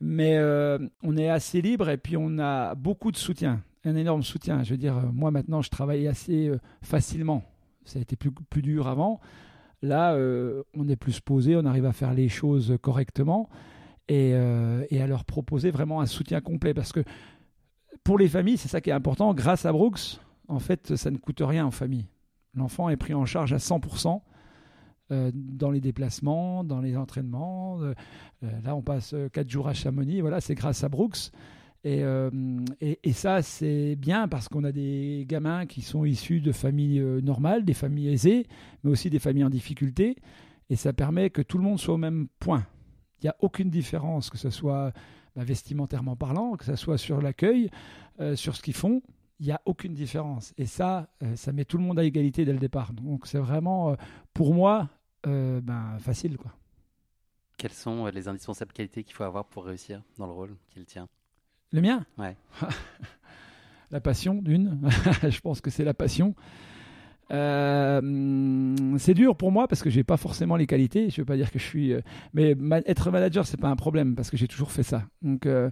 [0.00, 4.22] Mais euh, on est assez libre et puis on a beaucoup de soutien, un énorme
[4.22, 4.62] soutien.
[4.62, 6.50] Je veux dire, moi maintenant, je travaille assez
[6.82, 7.42] facilement.
[7.84, 9.20] Ça a été plus, plus dur avant.
[9.82, 10.16] Là,
[10.74, 13.48] on est plus posé, on arrive à faire les choses correctement.
[14.08, 16.74] Euh, et, à leur proposer vraiment un soutien complet.
[16.74, 17.02] Parce que
[18.04, 19.34] pour les familles, c'est ça qui est important.
[19.34, 22.06] Grâce à Brooks, en fait, ça ne coûte rien en famille.
[22.54, 24.20] L'enfant est pris en charge à 100%.
[25.12, 27.80] Euh, dans les déplacements, dans les entraînements.
[27.80, 27.94] Euh,
[28.64, 30.20] là, on passe 4 jours à Chamonix.
[30.20, 31.30] Voilà, c'est grâce à Brooks.
[31.84, 32.02] Et,
[33.12, 37.74] ça, c'est bien parce qu'on a des gamins qui sont issus de familles normales, des
[37.74, 38.48] familles aisées,
[38.82, 40.16] mais aussi des familles en difficulté.
[40.68, 42.66] Et ça permet que tout le monde soit au même point.
[43.22, 44.92] Il n'y a aucune différence, que ce soit
[45.36, 47.70] bah, vestimentairement parlant, que ce soit sur l'accueil,
[48.20, 49.02] euh, sur ce qu'ils font.
[49.38, 50.54] Il n'y a aucune différence.
[50.56, 52.92] Et ça, euh, ça met tout le monde à égalité dès le départ.
[52.92, 53.94] Donc c'est vraiment, euh,
[54.32, 54.88] pour moi,
[55.24, 56.36] ben, facile.
[56.36, 56.52] Quoi.
[57.58, 61.08] Quelles sont les indispensables qualités qu'il faut avoir pour réussir dans le rôle qu'il tient?
[61.72, 62.06] Le mien?
[62.16, 62.36] Ouais.
[63.90, 64.88] la passion, d'une.
[65.28, 66.34] Je pense que c'est la passion.
[67.32, 71.10] Euh, c'est dur pour moi parce que j'ai pas forcément les qualités.
[71.10, 72.00] Je veux pas dire que je suis, euh,
[72.34, 72.54] mais
[72.86, 75.04] être manager c'est pas un problème parce que j'ai toujours fait ça.
[75.22, 75.70] Donc euh,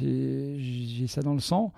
[0.00, 1.72] j'ai ça dans le sang.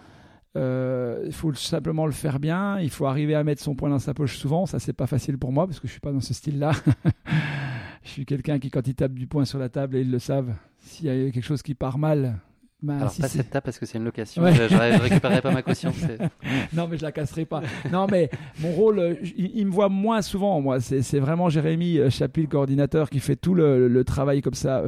[0.57, 2.81] Euh, il faut simplement le faire bien.
[2.81, 4.67] Il faut arriver à mettre son poing dans sa poche souvent.
[4.67, 6.73] Ça, c'est pas facile pour moi parce que je suis pas dans ce style-là.
[8.03, 10.19] je suis quelqu'un qui, quand il tape du poing sur la table, et ils le
[10.19, 12.41] savent, s'il y a quelque chose qui part mal,
[12.83, 14.43] bah, Alors, pas cette table parce que c'est une location.
[14.47, 15.93] Je, ne récupérerai pas ma caution.
[16.73, 17.61] non, mais je la casserai pas.
[17.93, 20.81] Non, mais mon rôle, euh, il, me voit moins souvent, moi.
[20.81, 24.85] C'est vraiment Jérémy euh, Chapil, coordinateur, qui fait tout le, travail comme ça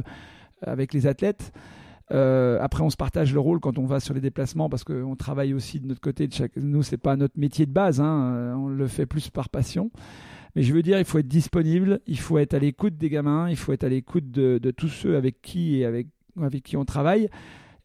[0.65, 1.53] avec les athlètes.
[2.13, 5.15] Euh, après, on se partage le rôle quand on va sur les déplacements parce qu'on
[5.15, 6.27] travaille aussi de notre côté.
[6.27, 6.55] De chaque...
[6.57, 8.33] Nous, c'est pas notre métier de base, hein.
[8.35, 9.91] Euh, on le fait plus par passion.
[10.55, 13.49] Mais je veux dire, il faut être disponible, il faut être à l'écoute des gamins,
[13.49, 16.07] il faut être à l'écoute de, tous ceux avec qui et avec,
[16.39, 17.29] avec qui on travaille.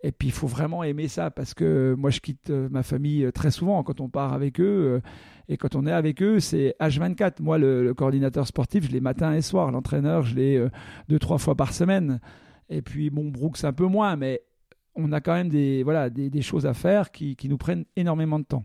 [0.02, 3.30] Et puis, il faut vraiment aimer ça parce que moi, je quitte euh, ma famille
[3.32, 5.00] très souvent quand on part avec eux.
[5.48, 7.40] Et quand on est avec eux, c'est H24.
[7.40, 9.72] Moi, le, le coordinateur sportif, je l'ai matin et soir.
[9.72, 10.68] L'entraîneur, je l'ai
[11.08, 12.20] deux, trois fois par semaine.
[12.68, 14.42] Et puis, bon, Brooks un peu moins, mais
[14.94, 18.38] on a quand même des, voilà, des, choses à faire qui, qui, nous prennent énormément
[18.38, 18.64] de temps.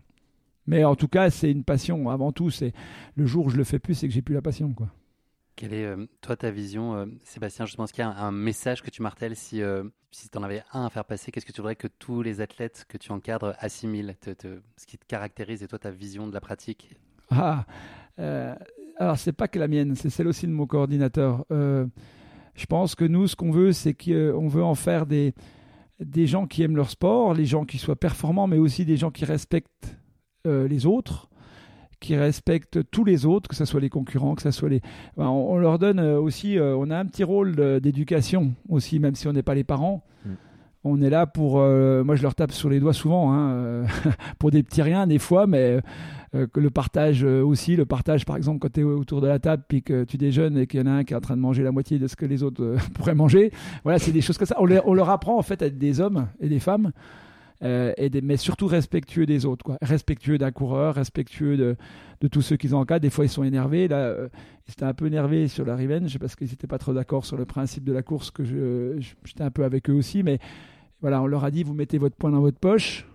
[0.66, 2.10] Mais en tout cas, c'est une passion.
[2.10, 2.72] Avant tout, c'est
[3.16, 4.88] le jour où je le fais plus, c'est que j'ai plus la passion, quoi.
[5.56, 8.82] Quelle est, euh, toi, ta vision, euh, Sébastien Je pense qu'il y a un, message
[8.82, 9.36] que tu martèles.
[9.36, 11.86] Si, euh, si tu en avais un à faire passer, qu'est-ce que tu voudrais que
[11.86, 16.26] tous les athlètes que tu encadres assimilent Ce qui te caractérise et toi, ta vision
[16.26, 16.96] de la pratique?
[17.30, 17.66] Ah
[18.98, 21.46] Alors, c'est pas que la mienne, c'est celle aussi de mon coordinateur.
[22.54, 25.34] Je pense que nous, ce qu'on veut, c'est qu'on veut en faire des,
[26.26, 29.24] gens qui aiment leur sport, les gens qui soient performants, mais aussi des gens qui
[29.24, 29.98] respectent
[30.46, 31.28] euh, les autres,
[32.00, 34.82] qui respectent tous les autres, que ce soit les concurrents, que ce soit les...
[35.16, 39.26] on, leur donne euh, aussi, euh, on a un petit rôle d'éducation aussi, même si
[39.26, 40.04] on n'est pas les parents.
[40.24, 40.30] Mm.
[40.84, 41.54] On est là pour...
[41.54, 43.84] moi, je leur tape sur les doigts souvent, hein,
[44.38, 45.80] pour des petits riens des fois, mais
[46.34, 49.28] euh, que le partage euh, aussi, le partage par exemple quand tu es autour de
[49.28, 51.20] la table puis que tu déjeunes et qu'il y en a un qui est en
[51.20, 53.52] train de manger la moitié de ce que les autres euh, pourraient manger.
[53.84, 54.56] Voilà, c'est des choses comme ça.
[54.58, 56.90] On, leur apprend en fait à être des hommes et des femmes.
[57.62, 59.78] et mais surtout respectueux des autres, quoi.
[59.80, 61.76] respectueux d'un coureur, respectueux de,
[62.20, 63.02] de tous ceux qu'ils encadrent.
[63.02, 63.86] Des fois, ils sont énervés.
[63.86, 64.14] Là,
[64.66, 67.36] ils étaient un peu énervés sur la revenge parce qu'ils n'étaient pas trop d'accord sur
[67.36, 68.44] le principe de la course, que
[69.24, 70.22] j'étais un peu avec eux aussi.
[70.22, 70.40] Mais
[71.04, 73.06] voilà, on leur a dit vous mettez votre poing dans votre poche,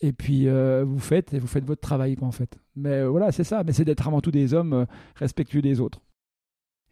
[0.00, 2.58] et puis euh, vous faites et vous faites votre travail quoi en fait.
[2.76, 4.84] Mais euh, voilà, c'est ça, mais c'est d'être avant tout des hommes euh,
[5.16, 6.00] respectueux des autres.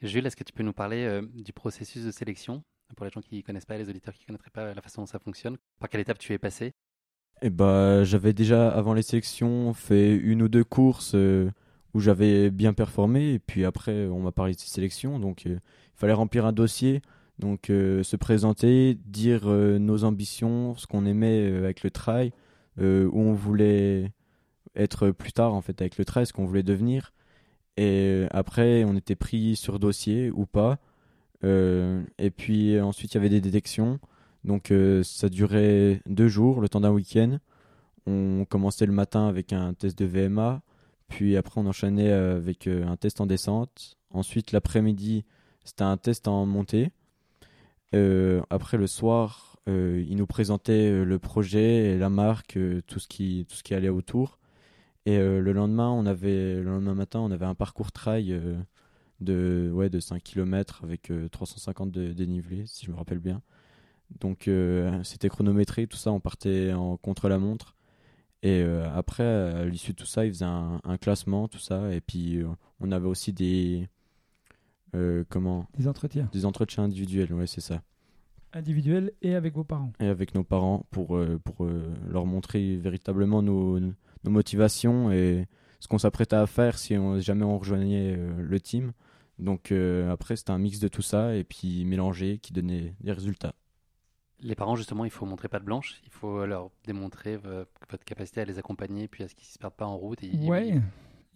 [0.02, 2.62] Jules, est-ce que tu peux nous parler du processus de sélection
[2.94, 5.00] pour les gens qui ne connaissent pas, les auditeurs qui ne connaîtraient pas la façon
[5.00, 5.56] dont ça fonctionne?
[5.80, 6.72] Par quelle étape tu es passé?
[7.40, 12.74] Eh bah, j'avais déjà avant les sélections fait une ou deux courses où j'avais bien
[12.74, 15.58] performé et puis après on m'a parlé de ces sélections donc il
[15.94, 17.00] fallait remplir un dossier
[17.38, 22.32] donc se présenter, dire nos ambitions, ce qu'on aimait avec le trail,
[22.80, 24.12] euh, où on voulait
[24.74, 27.12] être plus tard en fait avec le 13 qu'on voulait devenir.
[27.76, 30.78] Et après on était pris sur dossier ou pas.
[31.44, 34.00] Euh, et puis ensuite il y avait des détections.
[34.44, 37.38] Donc euh, ça durait deux jours le temps d'un week-end.
[38.06, 40.62] On commençait le matin avec un test de VMA
[41.08, 43.98] puis après on enchaînait avec un test en descente.
[44.10, 45.24] Ensuite l'après-midi
[45.64, 46.90] c'était un test en montée
[48.50, 53.08] après le soir euh, il nous présentait euh, le projet, la marque, euh, tout ce
[53.08, 54.38] qui tout ce qui allait autour.
[55.06, 58.40] Et le lendemain, on avait le lendemain matin, on avait un parcours trail
[59.20, 63.42] de ouais de 5 km avec 350 de dénivelé, si je me rappelle bien.
[64.20, 64.50] Donc
[65.02, 67.76] c'était chronométré, tout ça, on partait en contre la montre.
[68.42, 68.62] Et
[68.94, 71.92] après, à l'issue de tout ça, il faisait un, un, classement, tout ça.
[71.94, 72.40] Et puis,
[72.80, 73.88] on avait aussi des.
[75.28, 76.28] Comment Des entretiens.
[76.32, 77.82] Des entretiens individuels, ouais, c'est ça
[78.54, 79.92] individuel et avec vos parents.
[80.00, 85.46] Et avec nos parents pour, euh, pour euh, leur montrer véritablement nos, nos, motivations et
[85.80, 88.92] ce qu'on s'apprêtait à faire si on, jamais on rejoignait euh, le team.
[89.38, 93.52] Donc après, c'était un mix de tout ça et puis mélangé qui donnait des résultats.
[94.38, 96.00] Les parents, justement, il faut montrer pas de blanche.
[96.04, 99.58] Il faut leur démontrer votre capacité à les accompagner puis à ce qu'ils ne se
[99.58, 100.20] perdent pas en route.
[100.22, 100.74] Oui.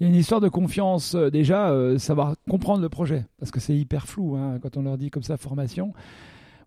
[0.01, 3.77] Il y a une histoire de confiance déjà, savoir comprendre le projet, parce que c'est
[3.77, 5.93] hyper flou hein, quand on leur dit comme ça formation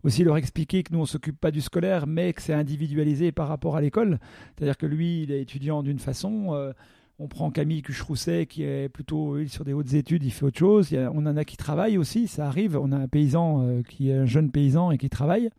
[0.04, 3.48] aussi leur expliquer que nous, on s'occupe pas du scolaire, mais que c'est individualisé par
[3.48, 4.20] rapport à l'école.
[4.56, 6.54] C'est-à-dire que lui, il est étudiant d'une façon.
[6.54, 6.74] Euh,
[7.20, 10.91] on prend Camille Cucherousset, qui est plutôt sur des hautes études, il fait autre chose.
[11.13, 12.78] on en a qui travaillent aussi, ça arrive.
[12.78, 15.50] On a un paysan euh, qui est un jeune paysan et qui travaille.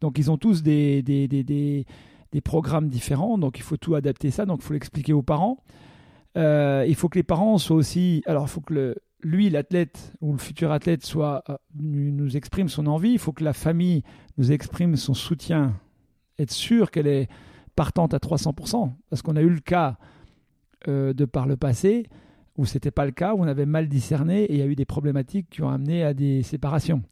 [0.00, 1.86] Donc ils ont tous des, des, des, des,
[2.32, 5.58] des programmes différents, donc il faut tout adapter ça, donc il faut l'expliquer aux parents.
[6.36, 8.22] Euh, il faut que les parents soient aussi.
[8.26, 12.86] Alors, il faut que lui, l'athlète ou le futur athlète, soit euh, nous exprime son
[12.86, 13.12] envie.
[13.12, 14.02] Il faut que la famille
[14.36, 15.74] nous exprime son soutien,
[16.38, 17.28] être sûr qu'elle est
[17.76, 18.92] partante à 300%.
[19.10, 19.96] Parce qu'on a eu le cas
[20.88, 22.06] euh, de par le passé
[22.56, 24.76] où c'était pas le cas, où on avait mal discerné et il y a eu
[24.76, 27.02] des problématiques qui ont amené à des séparations.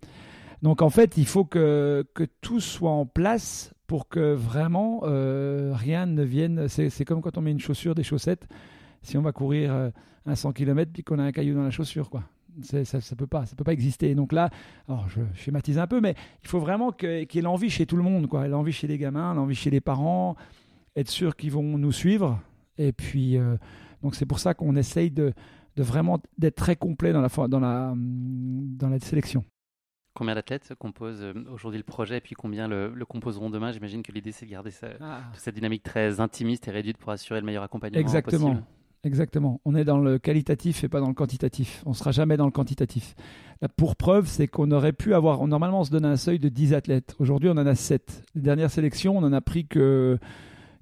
[0.63, 2.05] Donc en fait, il faut que
[2.41, 6.69] tout soit en place pour que vraiment rien ne vienne.
[6.69, 8.47] C'est comme quand on met une chaussure, des chaussettes.
[9.03, 9.91] Si on va courir
[10.27, 12.25] un 100 km puis qu'on a un caillou dans la chaussure, quoi.
[12.62, 14.15] Ça, ça peut pas, ça peut pas exister.
[14.15, 14.51] Donc là,
[14.87, 17.97] alors je, schématise un peu, mais il faut vraiment qu'il y ait l'envie chez tout
[17.97, 18.47] le monde, quoi.
[18.47, 20.37] L'envie chez les gamins, l'envie chez les parents,
[20.95, 22.41] être sûr qu'ils vont nous suivre.
[22.77, 23.57] Et puis, euh,
[24.03, 25.33] donc c'est pour ça qu'on essaye de,
[25.77, 29.45] de vraiment d'être très complet dans la, dans la, dans la sélection.
[30.15, 33.73] Combien d'athlètes composent euh, aujourd'hui le projet et puis combien le, composeront demain?
[33.73, 35.21] J'imagine que l'idée c'est de garder ah.
[35.33, 38.38] cette dynamique très intimiste et réduite pour assurer le meilleur accompagnement Exactement.
[38.38, 38.51] possible.
[38.51, 38.82] Exactement.
[39.65, 41.83] On est dans le qualitatif et pas dans le quantitatif.
[41.87, 43.17] On ne sera jamais dans le quantitatif.
[43.77, 45.45] pour preuve, c'est qu'on aurait pu avoir.
[45.47, 47.17] Normalement, on se donne un seuil de 10 athlètes.
[47.19, 48.23] Aujourd'hui, on en a 7.
[48.37, 50.19] Les dernières sélections, on en a pris que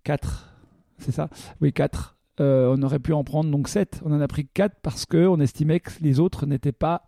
[0.04, 0.54] 4.
[0.98, 1.30] C'est ça?
[1.62, 2.16] Oui, 4.
[2.40, 4.02] Euh, on aurait pu en prendre donc 7.
[4.04, 7.02] On en a pris 4 parce qu'on estimait que les autres n'étaient pas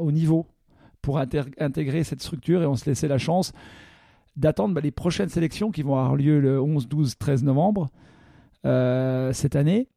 [0.00, 0.46] au niveau
[1.00, 3.52] pour intégrer cette structure et on se laissait la chance
[4.36, 7.90] d'attendre bah, les prochaines sélections qui vont avoir lieu le 11, 12, 13 novembre
[8.64, 9.88] euh, cette année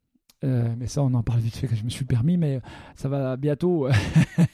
[0.45, 2.61] euh, mais ça, on en parle vite fait que je me suis permis, mais
[2.95, 3.87] ça va bientôt,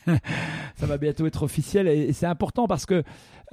[0.75, 3.03] ça va bientôt être officiel et, c'est important parce que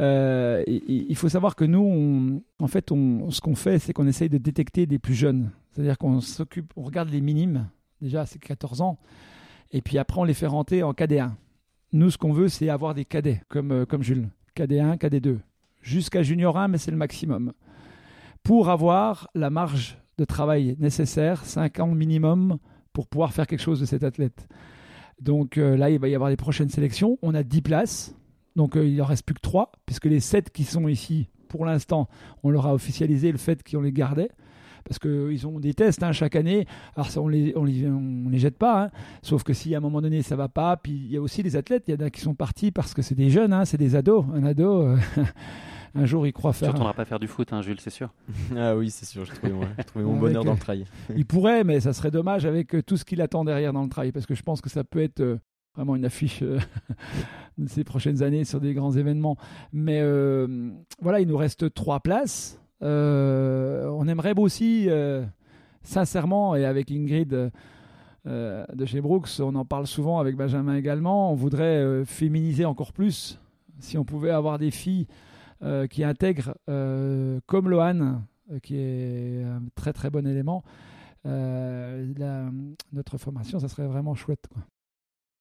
[0.00, 4.38] euh, il, faut savoir que nous, en fait, ce qu'on fait, c'est qu'on essaye de
[4.38, 5.50] détecter des plus jeunes.
[5.72, 7.68] C'est-à-dire qu'on s'occupe, on regarde les minimes.
[8.00, 8.98] Déjà, c'est 14 ans,
[9.72, 11.32] et puis après, on les fait rentrer en KD1.
[11.92, 15.38] Nous, ce qu'on veut, c'est avoir des cadets comme euh, comme Jules, KD1, KD2,
[15.82, 17.52] jusqu'à Junior 1, mais c'est le maximum
[18.44, 22.58] pour avoir la marge de travail nécessaire, 5 ans minimum,
[22.92, 24.48] pour pouvoir faire quelque chose de cet athlète.
[25.20, 27.18] Donc euh, là, il va y avoir les prochaines sélections.
[27.22, 28.14] On a 10 places,
[28.56, 31.64] donc euh, il en reste plus que 3, puisque les 7 qui sont ici, pour
[31.64, 32.08] l'instant,
[32.42, 34.30] on leur a officialisé le fait qu'on les gardait.
[34.84, 36.66] Parce qu'ils ont des tests hein, chaque année.
[36.94, 38.84] Alors, ça, on les, on les, on les jette pas.
[38.84, 38.90] Hein.
[39.20, 40.78] Sauf que si à un moment donné, ça va pas.
[40.78, 41.84] Puis il y a aussi des athlètes.
[41.88, 43.96] Il y en a qui sont partis parce que c'est des jeunes, hein, c'est des
[43.96, 44.24] ados.
[44.34, 44.96] Un ado, euh,
[45.98, 46.74] un jour il croit faire.
[46.74, 48.12] Tu ne pas faire du foot, hein, Jules, c'est sûr.
[48.56, 49.24] ah oui, c'est sûr.
[49.24, 50.84] Je trouvais, mon bonheur dans le trail.
[51.16, 53.88] il pourrait, mais ça serait dommage avec euh, tout ce qu'il attend derrière dans le
[53.88, 55.38] trail, parce que je pense que ça peut être euh,
[55.74, 56.58] vraiment une affiche euh,
[57.58, 59.36] de ces prochaines années sur des grands événements.
[59.72, 60.00] Mais
[61.00, 62.60] voilà, il nous reste trois places.
[62.80, 64.88] on aimerait aussi,
[65.82, 67.50] sincèrement, et avec Ingrid.
[68.24, 71.32] de chez Brooks, on en parle souvent avec Benjamin également.
[71.32, 73.40] On voudrait féminiser encore plus.
[73.80, 75.27] Si on pouvait avoir des filles euh,
[75.90, 80.62] qui intègre, euh, comme Lohan, euh, qui est un très très bon élément,
[81.24, 84.46] notre formation, ça serait vraiment chouette.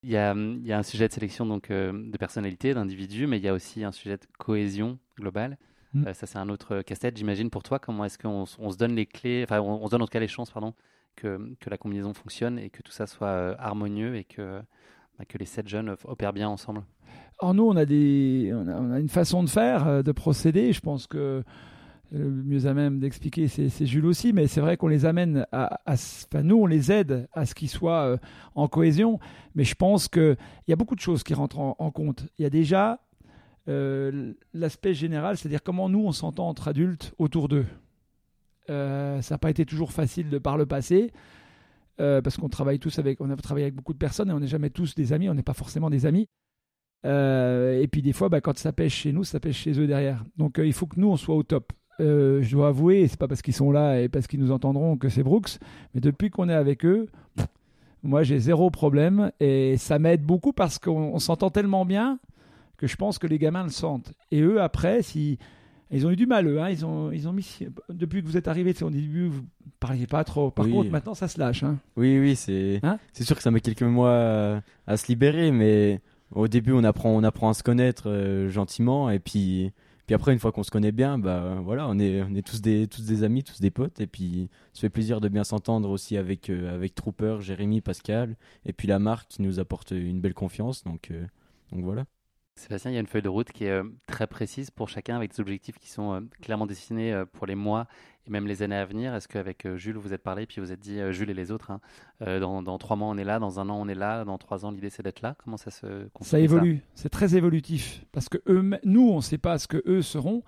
[0.03, 3.37] Il y, a, il y, a, un sujet de sélection donc, de personnalité, d'individu, mais
[3.37, 5.57] il y a aussi un sujet de cohésion globale.
[5.93, 6.13] Mm.
[6.13, 7.79] ça, c'est un autre casse-tête, j'imagine, pour toi.
[7.79, 10.19] Comment est-ce qu'on on se donne les clés, enfin, on, se donne en tout cas
[10.19, 10.73] les chances, pardon,
[11.15, 14.61] que, que, la combinaison fonctionne et que tout ça soit harmonieux et que,
[15.25, 16.83] que les sept jeunes opèrent bien ensemble
[17.39, 20.73] alors nous, on a, des, on a, une façon de faire, euh, de procéder.
[20.73, 21.43] Je pense que
[22.11, 25.77] le mieux à même d'expliquer, c'est Jules aussi, mais c'est vrai qu'on les amène à,
[26.41, 28.17] nous, on les aide à ce qu'ils soient euh,
[28.55, 29.19] en cohésion,
[29.55, 30.37] mais je pense qu'il
[30.69, 32.25] y a beaucoup de choses qui rentrent en, compte.
[32.39, 33.01] Il y a déjà
[33.67, 37.65] euh, l'aspect général, c'est-à-dire comment nous, on s'entend entre adultes autour d'eux.
[38.69, 41.11] ça n'a pas été toujours facile de par le passé.
[41.97, 44.47] Parce qu'on travaille tous avec, on a travaillé avec beaucoup de personnes et on n'est
[44.47, 46.27] jamais tous des amis, on n'est pas forcément des amis.
[47.05, 49.87] Euh, et puis des fois, bah, quand ça pêche chez nous, ça pêche chez eux
[49.87, 50.23] derrière.
[50.37, 51.73] Donc euh, il faut que nous, on soit au top.
[51.99, 54.51] Euh, je dois avouer, et c'est pas parce qu'ils sont là et parce qu'ils nous
[54.51, 55.57] entendront que c'est Brooks,
[55.93, 57.07] mais depuis qu'on est avec eux,
[58.03, 62.19] moi j'ai zéro problème et ça m'aide beaucoup parce qu'on s'entend tellement bien
[62.77, 64.13] que je pense que les gamins le sentent.
[64.31, 65.39] Et eux, après, si.
[65.91, 66.61] Ils ont eu du mal, eux.
[66.61, 66.69] Hein.
[66.69, 67.59] Ils, ont, ils ont mis.
[67.89, 69.45] Depuis que vous êtes arrivés, on dit vous
[69.79, 70.51] parliez pas trop.
[70.51, 71.63] Par contre, maintenant, ça se lâche.
[71.63, 71.77] Hein.
[71.95, 72.79] Oui, oui, c'est.
[72.83, 72.99] Hein?
[73.13, 77.11] c'est sûr que ça met quelques mois à se libérer, mais au début, on apprend,
[77.11, 79.71] on apprend à se connaître euh, gentiment, et puis,
[80.05, 82.61] puis après, une fois qu'on se connaît bien, bah voilà, on est, on est tous
[82.61, 85.89] des, tous des amis, tous des potes, et puis ça fait plaisir de bien s'entendre
[85.89, 90.19] aussi avec, euh, avec Trooper, Jérémy, Pascal, et puis la marque qui nous apporte une
[90.19, 91.25] belle confiance, donc, euh,
[91.71, 92.05] donc voilà.
[92.59, 95.31] Sébastien, il y a une feuille de route qui est très précise pour chacun avec
[95.31, 97.87] des objectifs qui sont clairement dessinés pour les mois
[98.27, 100.71] et même les années à venir Est-ce qu'avec euh, Jules, vous êtes parlé, puis vous
[100.71, 101.79] êtes dit, euh, Jules et les autres, hein,
[102.21, 104.65] euh, dans, trois mois on est là, dans un an on est là, dans trois
[104.65, 105.35] ans l'idée c'est d'être là?
[105.43, 108.05] Comment ça se Ça évolue, c'est très évolutif.
[108.11, 110.43] Parce que eux, nous, on ne sait pas ce que eux seront.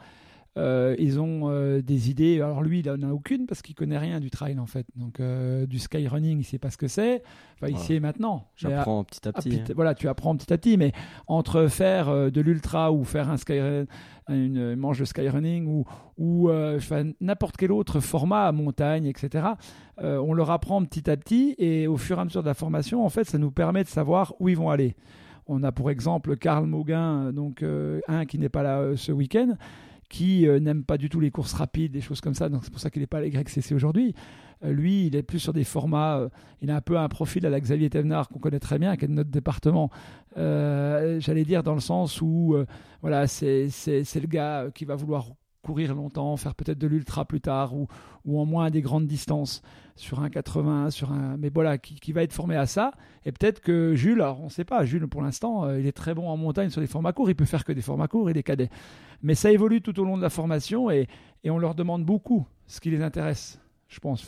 [0.59, 2.41] Euh, ils ont euh, des idées.
[2.41, 4.85] Alors lui, il n'en a aucune parce qu'il connaît rien du trail en fait.
[4.95, 7.23] Donc euh, du skyrunning, il sait pas ce que c'est.
[7.55, 8.47] Enfin, il sait maintenant.
[8.55, 9.61] J'apprends petit à petit.
[9.73, 10.77] voilà, tu apprends petit à petit.
[10.77, 10.91] Mais
[11.27, 13.59] entre faire de l'ultra ou faire un sky,
[14.27, 15.85] une manche de skyrunning ou,
[16.17, 16.49] ou
[17.21, 19.47] n'importe quel autre format à montagne, etc.
[19.97, 23.05] on leur apprend petit à petit et au fur et à mesure de la formation,
[23.05, 24.95] en fait, ça nous permet de savoir où ils vont aller.
[25.47, 27.63] On a pour exemple Karl Mauguin, donc
[28.07, 29.55] un qui n'est pas là ce week-end,
[30.09, 32.49] qui n'aime pas du tout les courses rapides, des choses comme ça.
[32.49, 34.13] Donc c'est pour ça qu'il n'est pas à l'YCC aujourd'hui.
[34.63, 36.27] lui, il est plus sur des formats.
[36.61, 39.05] il a un peu un profil à la Xavier Thévenard qu'on connaît très bien, qui
[39.05, 39.89] est de notre département.
[40.35, 42.57] J'allais dire dans le sens où
[43.01, 45.27] voilà, c'est le gars qui va vouloir
[45.61, 47.87] courir longtemps, faire peut-être de l'ultra plus tard ou,
[48.25, 49.61] ou en moins des grandes distances
[49.95, 52.93] sur un 80, sur un mais voilà qui, va être formé à ça
[53.25, 55.91] et peut-être que Jules, alors on ne sait pas, Jules pour l'instant euh, il est
[55.91, 58.29] très bon en montagne sur des formats courts, il peut faire que des formats courts
[58.29, 58.69] et des cadets,
[59.21, 61.07] mais ça évolue tout au long de la formation et,
[61.43, 64.25] et on leur demande beaucoup ce qui les intéresse, je pense.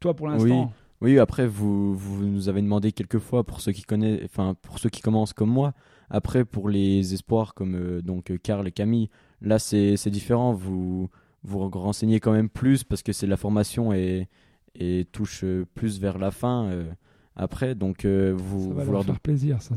[0.00, 0.72] Toi pour l'instant.
[1.00, 1.12] Oui.
[1.12, 1.18] oui.
[1.18, 4.90] après vous, vous nous avez demandé quelques fois pour ceux qui connaissent, enfin pour ceux
[4.90, 5.74] qui commencent comme moi.
[6.08, 10.52] Après pour les espoirs comme euh, donc Karl et Camille, Là, c'est différent.
[10.52, 11.08] Vous
[11.46, 14.28] vous renseignez quand même plus parce que c'est la formation et,
[14.74, 15.44] et touche
[15.74, 16.66] plus vers la fin.
[16.66, 16.90] Euh,
[17.36, 19.76] après, donc euh, vous, ça va leur faire plaisir, ça,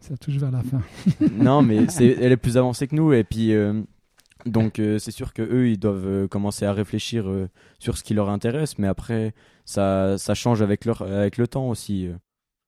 [0.00, 0.80] ça touche vers la fin.
[1.32, 3.82] non, mais elle est plus avancée que nous et puis euh,
[4.46, 7.26] donc c'est sûr que eux ils doivent commencer à réfléchir
[7.78, 11.68] sur ce qui leur intéresse, mais après ça, ça change avec leur avec le temps
[11.68, 12.08] aussi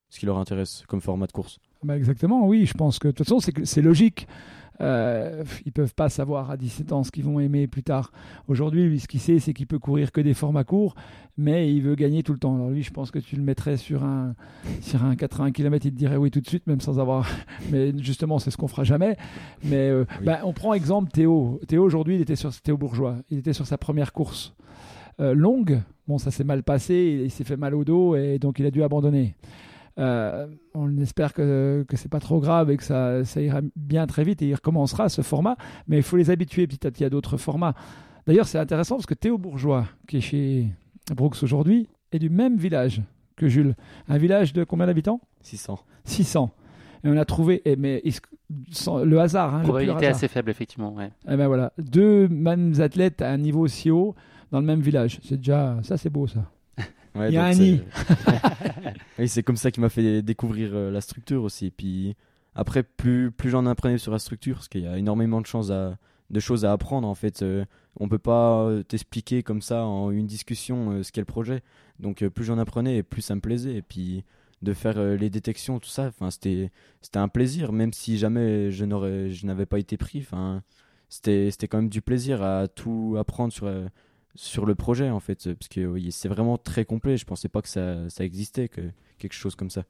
[0.09, 1.59] ce qui leur intéresse comme format de course.
[1.85, 4.27] Bah exactement, oui, je pense que de toute façon c'est logique.
[4.81, 8.13] Euh, ils peuvent pas savoir à 17 ans ce qu'ils vont aimer plus tard.
[8.49, 10.95] Aujourd'hui, lui, ce qu'il sait, c'est qu'il peut courir que des formats courts,
[11.37, 12.55] mais il veut gagner tout le temps.
[12.55, 14.35] Alors lui, je pense que tu le mettrais sur un,
[14.81, 17.29] sur un 80 km, il te dirait oui tout de suite, même sans avoir.
[17.71, 19.17] Mais justement, c'est ce qu'on fera jamais.
[19.65, 21.61] Mais euh, bah, on prend exemple Théo.
[21.69, 23.17] Théo aujourd'hui, il était sur Théo Bourgeois.
[23.31, 24.55] Il était sur sa première course
[25.21, 25.83] euh, longue.
[26.09, 27.23] Bon, ça s'est mal passé.
[27.25, 29.35] Il s'est fait mal au dos et donc il a dû abandonner.
[30.01, 34.07] Euh, on espère que, que c'est pas trop grave et que ça, ça, ira bien
[34.07, 35.57] très vite et il recommencera ce format.
[35.89, 37.75] Mais il faut les habituer petit à petit à d'autres formats.
[38.27, 40.69] D'ailleurs, c'est intéressant parce que Théo Bourgeois, qui est chez
[41.15, 43.03] Brooks aujourd'hui, est du même village
[43.37, 43.75] que Jules.
[44.09, 45.21] Un village de combien d'habitants?
[45.43, 45.79] 600.
[46.05, 46.51] 600.
[47.05, 48.03] Et on a trouvé, et mais
[49.05, 49.55] le hasard.
[49.55, 50.95] Hein, Probabilité assez faible, effectivement.
[50.95, 51.07] Ouais.
[51.07, 54.15] Et eh ben voilà, deux mêmes athlètes à un niveau si haut
[54.51, 55.19] dans le même village.
[55.23, 56.45] C'est déjà, ça c'est beau ça.
[57.15, 57.83] Il y a un nid.
[59.19, 61.71] oui, c'est comme ça qui m'a fait découvrir euh, la structure aussi.
[61.71, 62.17] Puis
[62.55, 65.73] après, plus, plus j'en apprenais sur la structure, parce qu'il y a énormément de, choses
[65.73, 65.97] à,
[66.31, 67.43] de choses à apprendre en fait.
[67.43, 67.65] Euh,
[67.99, 71.63] on peut pas euh, t'expliquer comme ça en une discussion ce qu'est le projet.
[71.99, 73.77] Donc plus j'en apprenais, plus ça me plaisait.
[73.77, 74.25] Et puis
[74.63, 76.71] de faire les détections, tout ça, c'était
[77.15, 80.27] un plaisir, même si jamais je n'avais pas été pris.
[81.09, 83.67] C'était quand même du plaisir à tout apprendre sur
[84.35, 85.53] sur le projet en fait.
[85.55, 87.17] Parce que oui, c'est vraiment très complet.
[87.17, 88.83] Je pensais pas que ça, ça, existait que
[89.19, 89.85] quelque chose comme ça.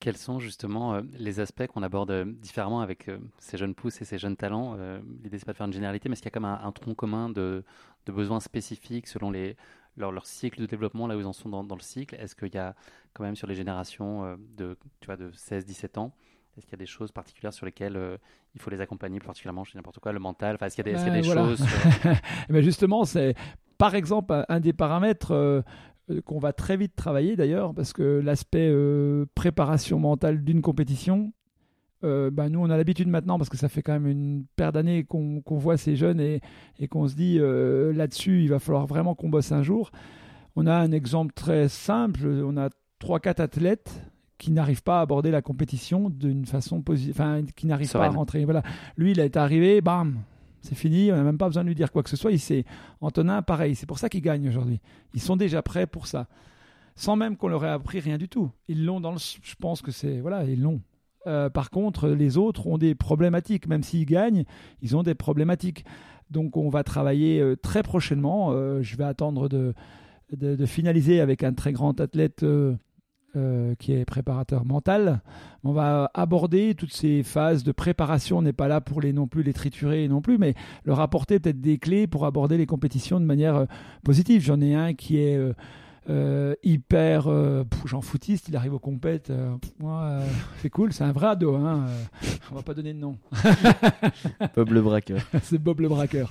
[0.00, 4.02] Quels sont justement euh, les aspects qu'on aborde euh, différemment avec euh, ces jeunes pousses
[4.02, 4.76] et ces jeunes talents?
[5.22, 6.72] L'idée, c'est pas de faire une généralité, mais est-ce qu'il y a comme un, un
[6.72, 7.62] tronc commun de,
[8.06, 9.56] de, besoins spécifiques selon les,
[9.96, 12.16] leur, leur, cycle de développement, là où ils en sont dans, dans le cycle?
[12.16, 12.74] Est-ce qu'il y a
[13.12, 16.14] quand même sur les générations de, tu vois, de 16-17 ans,
[16.56, 18.16] est-ce qu'il y a des choses particulières sur lesquelles euh,
[18.54, 20.56] il faut les accompagner, particulièrement chez n'importe quoi, le mental?
[20.56, 21.64] Enfin, Est-ce qu'il y a des, ben, choses
[22.48, 23.34] eh ben, Justement, c'est
[23.78, 25.62] par exemple un des paramètres euh,
[26.26, 31.32] qu'on va très vite travailler d'ailleurs, parce que l'aspect euh, préparation mentale d'une compétition,
[32.02, 35.04] ben, nous on a l'habitude maintenant, parce que ça fait quand même une paire d'années
[35.04, 36.40] qu'on voit ces jeunes et,
[36.80, 39.92] et qu'on se dit là-dessus, il va falloir vraiment qu'on bosse un jour.
[40.56, 44.02] On a un exemple très simple, on a 3-4 athlètes
[44.42, 48.08] qui n'arrive pas à aborder la compétition d'une façon positive, enfin, qui n'arrive pas à
[48.08, 48.44] rentrer.
[48.44, 48.64] Voilà.
[48.96, 50.18] Lui, il est arrivé, bam,
[50.62, 52.32] c'est fini, on n'a même pas besoin de lui dire quoi que ce soit.
[52.32, 52.64] Il sait.
[53.00, 54.80] Antonin, pareil, c'est pour ça qu'il gagne aujourd'hui.
[55.14, 56.26] Ils sont déjà prêts pour ça,
[56.96, 58.50] sans même qu'on leur ait appris rien du tout.
[58.66, 59.18] Ils l'ont dans le.
[59.18, 60.18] Je pense que c'est.
[60.18, 60.80] Voilà, ils l'ont.
[61.28, 63.68] Euh, par contre, les autres ont des problématiques.
[63.68, 64.42] Même s'ils gagnent,
[64.80, 65.84] ils ont des problématiques.
[66.32, 68.50] Donc, on va travailler euh, très prochainement.
[68.50, 69.72] Euh, je vais attendre de,
[70.32, 72.44] de, finaliser avec un très grand athlète
[73.34, 75.22] euh, qui est préparateur mental.
[75.64, 78.38] On va aborder toutes ces phases de préparation.
[78.38, 81.40] On n'est pas là pour les non plus les triturer non plus, mais leur apporter
[81.40, 83.64] peut-être des clés pour aborder les compétitions de manière euh,
[84.04, 84.42] positive.
[84.42, 85.40] J'en ai un qui est
[86.10, 87.28] euh, hyper
[87.86, 89.32] j'en foutiste, il arrive aux compètes.
[90.60, 91.56] c'est cool, c'est un vrai ado.
[91.56, 91.86] Hein,
[92.50, 93.16] on va pas donner de nom.
[94.54, 95.20] Bob le braqueur.
[95.42, 96.30] c'est Bob le braqueur.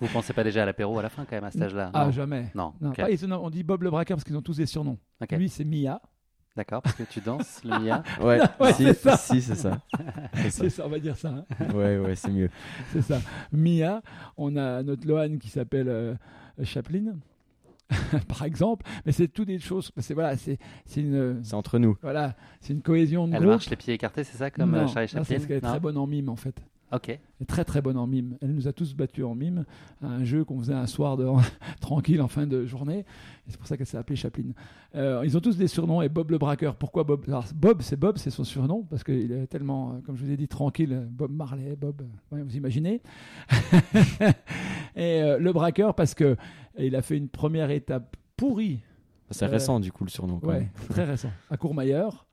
[0.00, 2.10] Vous pensez pas déjà à l'apéro à la fin quand même à cet âge-là Ah
[2.10, 2.50] jamais.
[2.54, 2.72] Non.
[2.80, 4.98] on dit Bob le braqueur parce qu'ils ont tous des surnoms.
[5.30, 6.00] Lui c'est Mia.
[6.56, 8.02] D'accord, parce que tu danses le Mia.
[8.20, 8.40] Ouais,
[8.72, 9.80] si, c'est ça.
[10.50, 10.84] c'est ça.
[10.84, 11.28] on va dire ça.
[11.28, 11.44] Hein.
[11.72, 12.50] Ouais, ouais, c'est mieux.
[12.92, 13.20] c'est ça.
[13.52, 14.02] Mia,
[14.36, 16.14] on a notre Lohan qui s'appelle euh,
[16.64, 17.14] Chaplin.
[18.26, 19.92] par exemple, mais c'est toutes des choses.
[19.98, 20.58] C'est voilà, c'est
[20.96, 21.40] une.
[21.44, 21.96] C'est entre nous.
[22.02, 25.06] Voilà, c'est une cohésion de Elle marche les pieds écartés, c'est ça comme euh, Charlie
[25.06, 25.24] Chaplin.
[25.24, 26.60] C'est qu'elle est très bonne en mime en fait.
[26.92, 27.08] Ok.
[27.08, 28.38] Elle est très très bonne en mime.
[28.40, 29.64] Elle nous a tous battus en mime.
[30.02, 31.26] Un jeu qu'on faisait un soir de...
[31.80, 33.04] tranquille en fin de journée.
[33.46, 34.52] C'est pour ça qu'elle s'est appelée Chaplin.
[34.94, 36.00] Euh, ils ont tous des surnoms.
[36.02, 37.26] Et Bob le braqueur, pourquoi Bob?
[37.54, 40.36] Bob, c'est Bob, c'est son surnom parce qu'il est tellement, euh, comme je vous ai
[40.36, 41.06] dit, tranquille.
[41.10, 43.02] Bob Marley, Bob, vous imaginez.
[44.96, 46.36] et euh, le braqueur parce que
[46.78, 48.80] il a fait une première étape pourrie.
[49.30, 50.40] C'est récent du coup le surnom.
[50.42, 51.30] ouais, très récent.
[51.50, 52.27] À Courmayeur.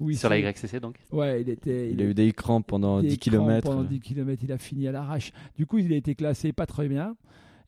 [0.00, 3.18] Oui, sur la YCC donc Ouais, il, était, il, a eu des écrans pendant 10
[3.18, 3.68] km.
[3.68, 5.32] Pendant 10 km, il a fini à l'arrache.
[5.56, 7.16] Du coup, il a été classé pas très bien.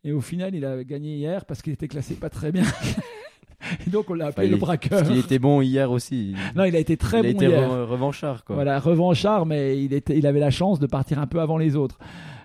[0.05, 2.65] Et au final, il a gagné hier parce qu'il était classé pas très bien.
[3.87, 5.11] Et donc on l'a appelé le braqueur.
[5.11, 6.35] Il était bon hier aussi.
[6.55, 7.51] Non, il a été très bon hier.
[7.51, 8.55] Il était revanchard quoi.
[8.55, 11.75] Voilà, revanchard, mais il, était, il avait la chance de partir un peu avant les
[11.75, 11.99] autres.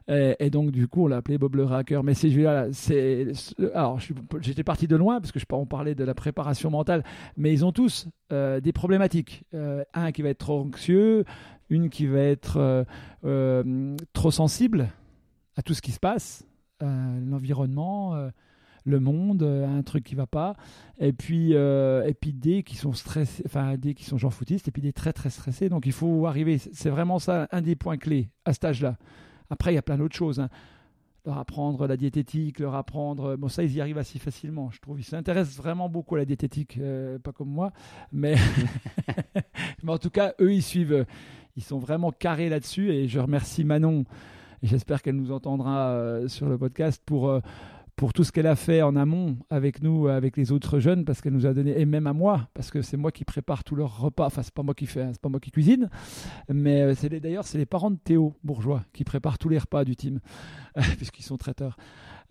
[0.08, 2.02] Et, donc, du coup, on l'a appelé Bob le Racker.
[2.04, 2.32] Mais c'est
[2.74, 3.28] c'est.
[3.74, 4.00] Alors,
[4.42, 7.04] j'étais parti de loin parce que je on parlait de la préparation mentale,
[7.38, 9.44] mais ils ont tous euh, des problématiques.
[9.54, 11.26] Euh, un qui va être trop anxieux,
[11.70, 12.86] une qui va être
[13.26, 14.90] euh, trop sensible
[15.56, 16.46] à tout ce qui se passe,
[16.80, 18.16] l'environnement
[18.84, 20.56] le monde, un truc qui va pas,
[21.00, 24.72] et puis et puis des qui sont stressés, enfin des qui sont gens foutistes, et
[24.72, 25.70] puis des très très stressés.
[25.70, 26.58] Donc il faut arriver.
[26.58, 28.98] C'est vraiment ça un des points clés à cet âge-là.
[29.52, 30.40] Après, il y a plein d'autres choses.
[30.40, 30.50] Hein.
[31.26, 33.36] Leur apprendre la diététique, leur apprendre.
[33.36, 35.00] Bon, ça, ils y arrivent assez facilement, je trouve.
[35.00, 37.72] Ils s'intéressent vraiment beaucoup à la diététique, euh, pas comme moi.
[38.12, 38.36] Mais...
[39.84, 41.06] mais en tout cas, eux, ils suivent.
[41.58, 42.92] Ils sont vraiment carrés là-dessus.
[42.92, 44.06] Et je remercie Manon.
[44.64, 47.30] J'espère qu'elle nous entendra euh, sur le podcast pour.
[47.30, 47.42] Euh,
[48.02, 51.22] pour tout ce qu'elle a fait en amont avec nous, avec les autres jeunes, parce
[51.22, 53.76] qu'elle nous a donné, et même à moi, parce que c'est moi qui prépare tous
[53.76, 54.26] leurs repas.
[54.26, 55.88] Enfin, c'est pas moi qui fais, c'est pas moi qui cuisine,
[56.52, 59.86] mais euh, c'est d'ailleurs c'est les parents de Théo Bourgeois qui préparent tous les repas
[59.86, 60.20] du team,
[60.98, 61.78] puisqu'ils sont traiteurs.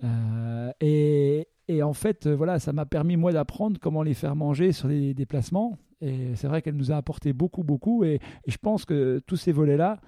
[0.02, 4.34] Euh, et, et, en fait, euh, voilà, ça m'a permis moi d'apprendre comment les faire
[4.34, 5.78] manger sur les déplacements.
[6.00, 8.02] Et c'est vrai qu'elle nous a apporté beaucoup, beaucoup.
[8.02, 8.14] Et,
[8.44, 10.00] et je pense que tous ces volets-là,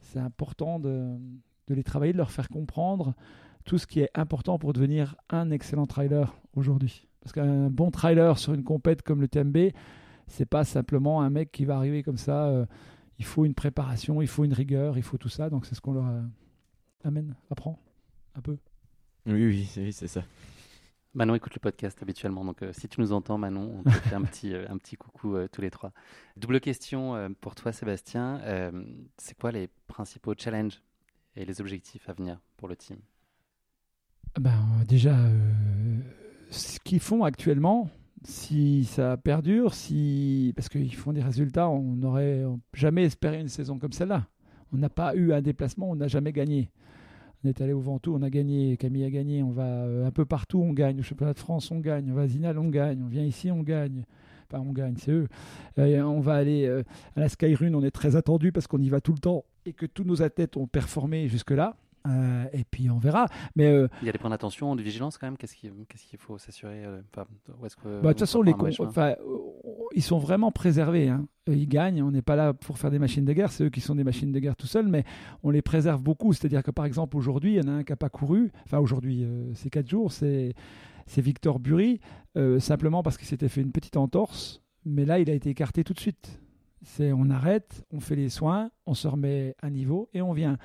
[0.00, 1.18] c'est important de,
[1.68, 3.14] de les travailler, de leur faire comprendre
[3.64, 7.08] tout ce qui est important pour devenir un excellent trailer aujourd'hui.
[7.20, 9.72] Parce qu'un bon trailer sur une compète comme le TMB,
[10.26, 12.46] c'est pas simplement un mec qui va arriver comme ça.
[12.46, 12.66] Euh,
[13.18, 15.48] il faut une préparation, il faut une rigueur, il faut tout ça.
[15.48, 16.22] Donc c'est ce qu'on leur euh,
[17.04, 17.78] amène, apprend
[18.34, 18.58] un peu.
[19.26, 20.24] Oui, oui, c'est ça.
[21.14, 24.14] Manon écoute le podcast habituellement, donc euh, si tu nous entends, Manon, on te fait
[24.14, 25.92] un petit, un petit coucou tous les trois.
[26.38, 28.40] Double question pour toi, Sébastien.
[29.18, 30.82] c'est quoi les principaux challenges
[31.36, 32.96] et les objectifs à venir pour le team?
[34.40, 34.52] Ben,
[34.88, 35.98] Déjà, euh,
[36.50, 37.88] ce qu'ils font actuellement,
[38.24, 43.78] si ça perdure, si parce qu'ils font des résultats, on n'aurait jamais espéré une saison
[43.78, 44.26] comme celle-là.
[44.72, 46.70] On n'a pas eu un déplacement, on n'a jamais gagné.
[47.44, 50.12] On est allé au Ventoux, on a gagné, Camille a gagné, on va euh, un
[50.12, 51.00] peu partout, on gagne.
[51.00, 52.10] Au championnat de France, on gagne.
[52.10, 53.02] On va à Zinal, on gagne.
[53.02, 54.04] On vient ici, on gagne.
[54.48, 55.28] Enfin, on gagne, c'est eux.
[55.78, 56.68] Euh, on va aller
[57.16, 59.72] à la Skyrun, on est très attendu parce qu'on y va tout le temps et
[59.72, 61.76] que tous nos athlètes ont performé jusque-là.
[62.06, 63.26] Euh, et puis on verra.
[63.54, 65.36] Mais euh, il y a des points d'attention, de vigilance quand même.
[65.36, 68.54] Qu'est-ce qu'il faut s'assurer euh, bah, De toute façon, les
[69.94, 71.08] ils sont vraiment préservés.
[71.08, 71.26] Hein.
[71.46, 72.02] Ils gagnent.
[72.02, 73.52] On n'est pas là pour faire des machines de guerre.
[73.52, 75.04] C'est eux qui sont des machines de guerre tout seuls, mais
[75.42, 76.32] on les préserve beaucoup.
[76.32, 78.52] C'est-à-dire que par exemple aujourd'hui, il y en a un qui n'a pas couru.
[78.64, 80.12] Enfin aujourd'hui, c'est quatre jours.
[80.12, 80.54] C'est
[81.06, 82.00] c'est Victor Bury,
[82.58, 84.62] simplement parce qu'il s'était fait une petite entorse.
[84.84, 86.40] Mais là, il a été écarté tout de suite.
[86.84, 90.58] C'est on arrête, on fait les soins, on se remet à niveau et on vient.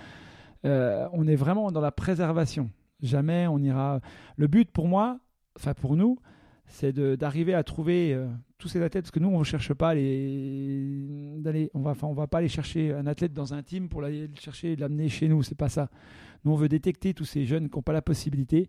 [0.66, 2.70] Euh, on est vraiment dans la préservation.
[3.01, 3.99] Jamais on ira.
[4.38, 5.20] Le but pour moi,
[5.55, 6.20] enfin pour nous,
[6.68, 8.28] c'est d'arriver à trouver euh,
[8.58, 12.08] tous ces athlètes parce que nous on ne cherche pas les d'aller on va enfin
[12.08, 15.08] on va pas aller chercher un athlète dans un team pour aller le chercher l'amener
[15.08, 15.89] chez nous c'est pas ça
[16.43, 18.68] nous on veut détecter tous ces jeunes qui n'ont pas la possibilité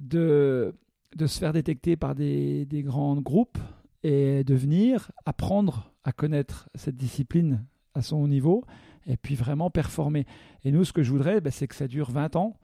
[0.00, 0.74] de
[1.16, 3.58] de se faire détecter par des, des grands groupes
[4.04, 8.64] et de venir apprendre à connaître cette discipline à son niveau
[9.06, 10.26] et puis vraiment performer.
[10.64, 12.56] Et nous, ce que je voudrais, ben, c'est que ça dure 20 ans.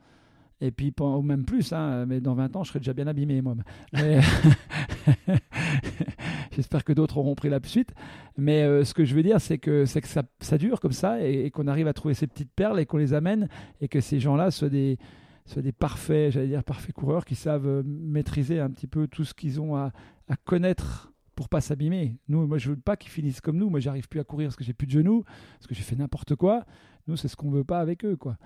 [0.59, 3.41] Et puis, ou même plus, hein, mais dans 20 ans, je serai déjà bien abîmé,
[3.41, 3.55] moi.
[6.51, 7.93] J'espère que d'autres auront pris la suite.
[8.37, 11.67] Mais euh, ce que je veux dire, c'est que, ça, dure comme ça et, qu'on
[11.67, 13.49] arrive à trouver ces petites perles et qu'on les amène
[13.81, 14.97] et que ces gens-là soient des,
[15.77, 19.61] parfaits, j'allais dire parfaits coureurs qui savent euh, maîtriser un petit peu tout ce qu'ils
[19.61, 19.91] ont à
[20.43, 22.17] connaître pour pas s'abîmer.
[22.27, 23.69] Nous, moi, je veux pas qu'ils finissent comme nous.
[23.69, 25.95] Moi, j'arrive plus à courir parce que j'ai plus de genoux, parce que j'ai fait
[25.95, 26.65] n'importe quoi.
[27.07, 28.37] Nous, c'est ce qu'on veut pas avec eux, quoi.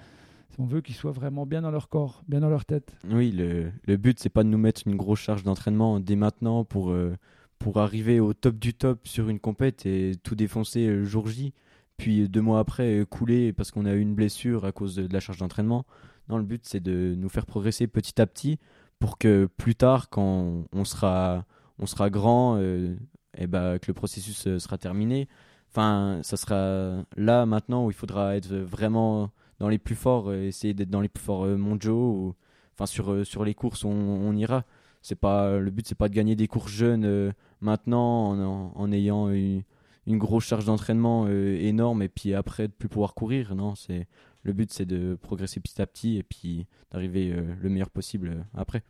[0.60, 2.94] On veut qu'ils soient vraiment bien dans leur corps, bien dans leur tête.
[3.10, 6.92] Oui, le, but, c'est pas de nous mettre une grosse charge d'entraînement dès maintenant pour,
[6.92, 7.16] euh,
[7.60, 11.54] pour arriver au top du top sur une compète et tout défoncer le jour J,
[11.96, 15.14] puis deux mois après couler parce qu'on a eu une blessure à cause de, de
[15.14, 15.86] la charge d'entraînement.
[16.28, 18.60] Non, le but, c'est de nous faire progresser petit à petit
[19.00, 21.46] pour que plus tard, quand on sera
[21.82, 22.96] on sera grand, euh,
[23.38, 25.28] et bah, que le processus euh, sera terminé,
[25.72, 30.74] enfin, ça sera là maintenant où il faudra être vraiment dans les plus forts, essayer
[30.74, 32.36] d'être dans les plus forts mondiaux.
[32.74, 34.64] Enfin, sur, sur les courses, on, on ira.
[35.02, 39.30] C'est pas le but, c'est pas de gagner des courses jeunes maintenant en, en, ayant
[39.30, 39.64] une,
[40.08, 43.56] une, grosse charge d'entraînement énorme et puis après de plus pouvoir courir.
[43.56, 44.08] Non, c'est
[44.44, 48.84] le but, c'est de progresser petit à petit et puis d'arriver le meilleur possible après.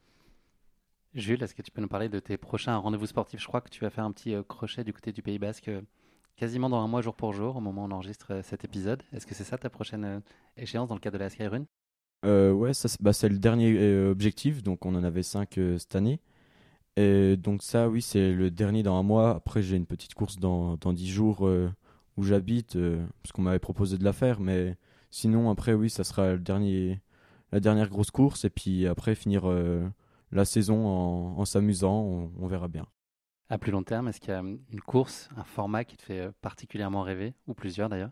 [1.14, 3.42] Jules, est-ce que tu peux nous parler de tes prochains rendez-vous sportifs?
[3.42, 5.68] Je crois que tu vas faire un petit euh, crochet du côté du Pays Basque
[5.68, 5.82] euh,
[6.38, 9.04] quasiment dans un mois jour pour jour au moment où on enregistre euh, cet épisode.
[9.12, 10.22] Est-ce que c'est ça ta prochaine
[10.56, 11.66] échéance dans le cadre de la Skyrun
[12.24, 16.22] euh, Ouais, ça, bah, c'est le dernier objectif, donc on en avait cinq cette année.
[16.96, 19.32] Et donc ça, oui, c'est le dernier dans un mois.
[19.32, 21.42] Après, j'ai une petite course dans, dans 10 jours
[22.18, 22.78] où j'habite,
[23.24, 24.40] parce qu'on m'avait proposé de la faire.
[24.40, 24.78] Mais
[25.10, 27.02] sinon, après, oui, ça sera le dernier,
[27.52, 28.46] la dernière grosse course.
[28.46, 29.46] Et puis après, finir
[30.32, 32.02] la saison en, s'amusant,
[32.40, 32.86] on, verra bien.
[33.50, 36.20] À plus long terme, est-ce qu'il y a une course, un format qui te fait
[36.20, 38.12] euh, particulièrement rêver, ou plusieurs d'ailleurs?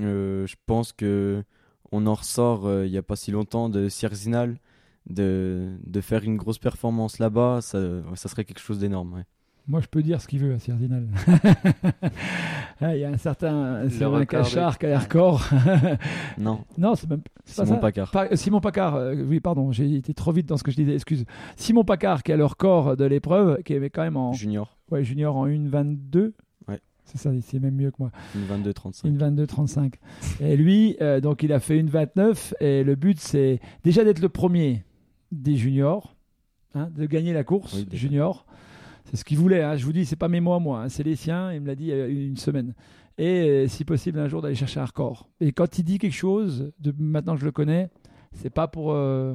[0.00, 1.44] Euh, Je pense que
[1.92, 4.58] on en ressort euh, il n'y a pas si longtemps de Sierzinal,
[5.06, 7.78] de, de faire une grosse performance là-bas, ça,
[8.16, 9.24] ça serait quelque chose d'énorme.
[9.68, 10.58] Moi, je peux dire ce qu'il veut à.
[12.78, 15.48] Ah, il y a un certain Simon Cachard qui a record.
[16.38, 16.60] non.
[16.76, 18.12] Non, c'est même Simon Pacard.
[18.34, 21.24] Simon Pacard, euh, oui, pardon, j'ai été trop vite dans ce que je disais, excuse.
[21.56, 24.34] Simon Pacard qui a le record de l'épreuve, qui est quand même en.
[24.34, 24.76] Junior.
[24.90, 26.34] Ouais, junior en 1,22.
[26.68, 26.80] Ouais.
[27.04, 28.10] C'est ça, c'est même mieux que moi.
[28.34, 29.06] Une 22-35.
[29.06, 29.94] Une 22-35.
[30.40, 34.20] et lui, euh, donc il a fait une 29 et le but c'est déjà d'être
[34.20, 34.84] le premier
[35.32, 36.14] des juniors,
[36.74, 38.44] hein, de gagner la course junior.
[39.06, 39.62] C'est ce qu'il voulait.
[39.62, 39.76] Hein.
[39.76, 40.88] Je vous dis, c'est pas mes mots moi, hein.
[40.88, 41.52] c'est les siens.
[41.52, 42.74] Il me l'a dit il y a une semaine.
[43.18, 45.28] Et euh, si possible, un jour d'aller chercher un record.
[45.40, 47.88] Et quand il dit quelque chose, de, maintenant que je le connais,
[48.32, 48.92] c'est pas pour.
[48.92, 49.34] Euh,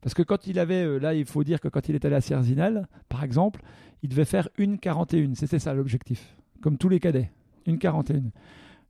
[0.00, 2.16] parce que quand il avait, euh, là, il faut dire que quand il est allé
[2.16, 3.62] à Cerzinal, par exemple,
[4.02, 5.34] il devait faire une 41.
[5.34, 6.34] C'était ça l'objectif.
[6.62, 7.30] Comme tous les cadets.
[7.66, 8.22] Une 41.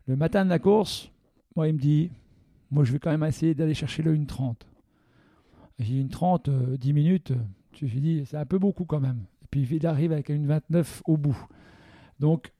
[0.06, 1.10] Le matin de la course,
[1.56, 2.10] moi, il me dit
[2.70, 4.54] Moi, je vais quand même essayer d'aller chercher le 1,30.
[5.80, 7.32] J'ai une 30, 10 minutes.
[7.74, 11.02] Je lui dis C'est un peu beaucoup quand même puis il arrive avec une 29
[11.06, 11.38] au bout.
[12.18, 12.52] Donc,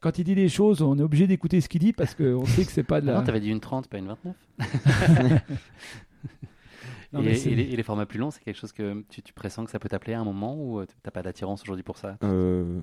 [0.00, 2.64] quand il dit des choses, on est obligé d'écouter ce qu'il dit parce qu'on sait
[2.64, 3.14] que c'est pas de la.
[3.14, 4.36] Non, t'avais dit une 30, pas une 29.
[7.14, 9.88] et, les, formats plus longs, c'est quelque chose que tu, tu, pressens que ça peut
[9.88, 12.16] t'appeler à un moment ou euh, t'as pas d'attirance aujourd'hui pour ça?
[12.22, 12.80] Euh,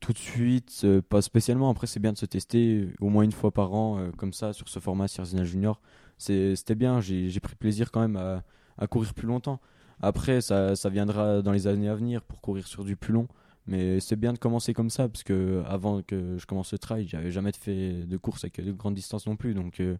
[0.00, 1.70] Tout de suite, euh, pas spécialement.
[1.70, 4.68] Après, c'est bien de se tester au moins une fois par an, comme ça, sur
[4.68, 5.80] ce format Sierzinal Junior.
[6.16, 8.42] C'était bien, j'ai pris plaisir quand même à,
[8.78, 9.60] à courir plus longtemps.
[10.00, 13.28] Après, ça, ça, viendra dans les années à venir pour courir sur du plus long.
[13.66, 17.06] Mais c'est bien de commencer comme ça, parce que avant que je commence le trail,
[17.06, 19.54] j'avais jamais fait de course avec de grandes distances non plus.
[19.54, 19.98] Donc euh,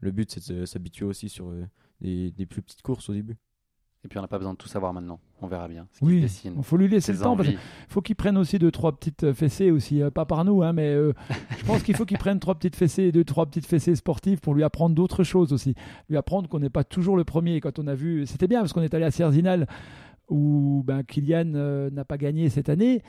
[0.00, 1.64] le but, c'est de s'habituer aussi sur euh,
[2.02, 3.36] des, des, plus petites courses au début.
[4.06, 5.18] Et puis on n'a pas besoin de tout savoir maintenant.
[5.42, 5.88] On verra bien.
[6.00, 7.36] oui, il faut lui laisser le temps.
[7.42, 10.62] Il faut qu'il prenne aussi deux trois petites euh, fessées aussi, euh, pas par nous,
[10.62, 11.12] hein, mais euh,
[11.58, 14.54] je pense qu'il faut qu'il prenne trois petites fessées, deux trois petites fessées sportives pour
[14.54, 15.74] lui apprendre d'autres choses aussi.
[16.08, 17.60] Lui apprendre qu'on n'est pas toujours le premier.
[17.60, 19.66] Quand on a vu, c'était bien parce qu'on est allé à Cerzinal
[20.28, 23.02] où ben, Kylian n'a pas gagné cette année,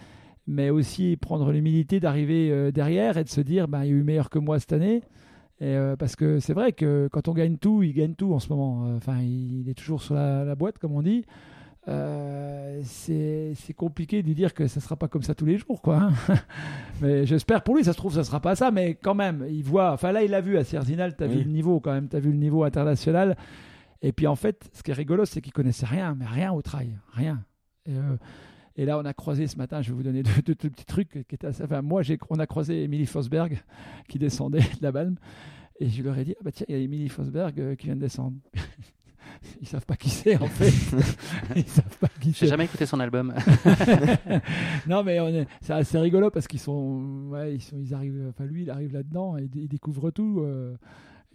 [0.47, 4.03] mais aussi prendre l'humilité d'arriver derrière et de se dire ben, il y a eu
[4.03, 5.03] meilleur que moi cette année.
[5.61, 8.49] Euh, parce que c'est vrai que quand on gagne tout, il gagne tout en ce
[8.49, 8.85] moment.
[8.85, 11.25] Euh, enfin, il est toujours sur la, boîte, comme on dit.
[11.87, 15.97] Euh, c'est compliqué de dire que ça sera pas comme ça tous les jours, quoi.
[15.97, 16.13] Hein.
[17.01, 18.71] mais j'espère pour lui, ça se trouve, ça sera pas ça.
[18.71, 19.93] Mais quand même, il voit.
[19.93, 22.15] Enfin, là, il a vu à Cerzinal, tu as vu le niveau quand même, tu
[22.15, 23.35] as vu le niveau international.
[24.03, 26.61] Et puis en fait, ce qui est rigolo, c'est qu'il connaissait rien, mais rien au
[26.61, 27.43] trail, rien.
[27.87, 27.93] Et,
[28.77, 31.35] et là, on a croisé ce matin, je vais vous donner deux, petits trucs qui
[31.35, 31.63] étaient assez.
[31.63, 33.59] Enfin, moi, on a croisé Émilie Fosberg
[34.07, 35.15] qui descendait de la Balme.
[35.79, 37.87] Et je leur ai dit ah bah tiens, il y a Émilie Fosberg euh, qui
[37.87, 38.37] vient de descendre.
[39.61, 40.71] Ils savent pas qui c'est en fait.
[41.55, 42.45] Ils savent pas qui c'est.
[42.45, 43.33] J'ai jamais écouté son album.
[44.87, 48.25] non mais c'est assez rigolo parce qu'ils sont, ouais, ils sont, ils arrivent.
[48.29, 50.41] Enfin lui, il arrive là-dedans et il découvre tout.
[50.41, 50.75] Euh,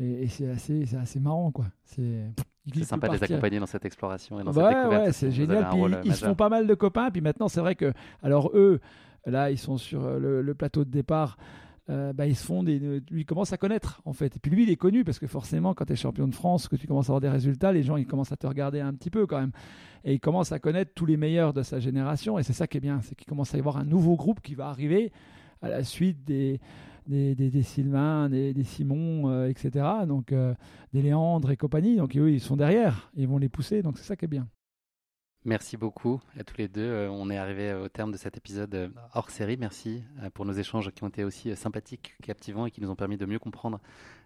[0.01, 1.67] et, c'est assez, c'est assez marrant quoi.
[1.85, 2.33] C'est
[2.73, 5.07] c'est sympa de les accompagner dans cette exploration et dans cette découverte.
[5.07, 5.69] Ouais, c'est génial.
[5.71, 7.11] Puis ils se font pas mal de copains.
[7.11, 7.93] Puis maintenant, c'est vrai que,
[8.23, 8.81] alors eux,
[9.27, 11.37] là, ils sont sur euh, le, plateau de départ.
[11.91, 14.37] Euh, bah, ils se font des, lui commencent à connaître en fait.
[14.37, 16.69] Et puis lui, il est connu parce que forcément, quand tu es champion de France,
[16.69, 18.95] que tu commences à avoir des résultats, les gens ils commencent à te regarder un
[18.95, 19.51] petit peu quand même.
[20.05, 22.39] Et il commence à connaître tous les meilleurs de sa génération.
[22.39, 24.41] Et c'est ça qui est bien, c'est qu'il commence à y avoir un nouveau groupe
[24.41, 25.13] qui va arriver
[25.63, 26.61] à la suite des,
[27.07, 29.85] des, des, Sylvain, des, des Simon, euh, etc.
[30.07, 30.55] Donc euh,
[30.93, 31.97] des Léandre et compagnie.
[31.97, 33.83] Donc eux, ils sont derrière, ils vont les pousser.
[33.83, 34.49] Donc c'est ça qui est bien.
[35.45, 36.83] Merci beaucoup à tous les deux.
[36.83, 39.57] Euh, on est arrivé au terme de cet épisode hors série.
[39.57, 40.05] Merci
[40.35, 43.27] pour nos échanges qui ont été aussi sympathiques, captivants et qui nous ont permis de
[43.27, 43.81] mieux comprendre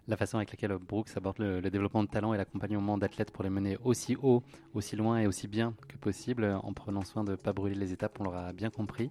[0.07, 3.43] la façon avec laquelle Brooks aborde le, le développement de talent et l'accompagnement d'athlètes pour
[3.43, 7.31] les mener aussi haut, aussi loin et aussi bien que possible en prenant soin de
[7.31, 8.17] ne pas brûler les étapes.
[8.19, 9.09] On l'aura bien compris.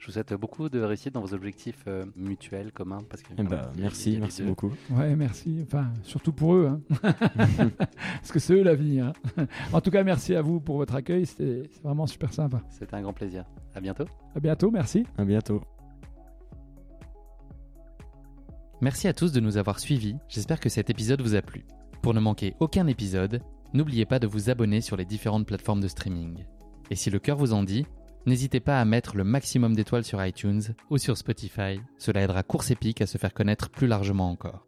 [0.00, 3.02] Je vous souhaite beaucoup de réussite dans vos objectifs euh, mutuels, communs.
[3.10, 4.72] Parce que, eh ben, merci, merci beaucoup.
[4.88, 5.60] Ouais, merci.
[5.62, 6.68] Enfin, surtout pour eux.
[6.68, 6.80] Hein.
[7.76, 8.98] parce que c'est eux la vie.
[8.98, 9.12] Hein.
[9.74, 11.26] en tout cas, merci à vous pour votre accueil.
[11.26, 12.62] C'était vraiment super sympa.
[12.70, 13.44] C'était un grand plaisir.
[13.74, 14.06] À bientôt.
[14.34, 15.04] À bientôt, merci.
[15.18, 15.60] À bientôt.
[18.80, 20.16] Merci à tous de nous avoir suivis.
[20.30, 21.66] J'espère que cet épisode vous a plu.
[22.00, 23.42] Pour ne manquer aucun épisode,
[23.74, 26.46] n'oubliez pas de vous abonner sur les différentes plateformes de streaming.
[26.90, 27.84] Et si le cœur vous en dit,
[28.26, 31.80] n'hésitez pas à mettre le maximum d'étoiles sur iTunes ou sur Spotify.
[31.98, 34.66] Cela aidera Course Épique à se faire connaître plus largement encore.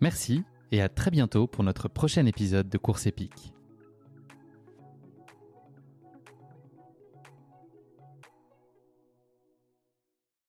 [0.00, 3.55] Merci et à très bientôt pour notre prochain épisode de Course Épique.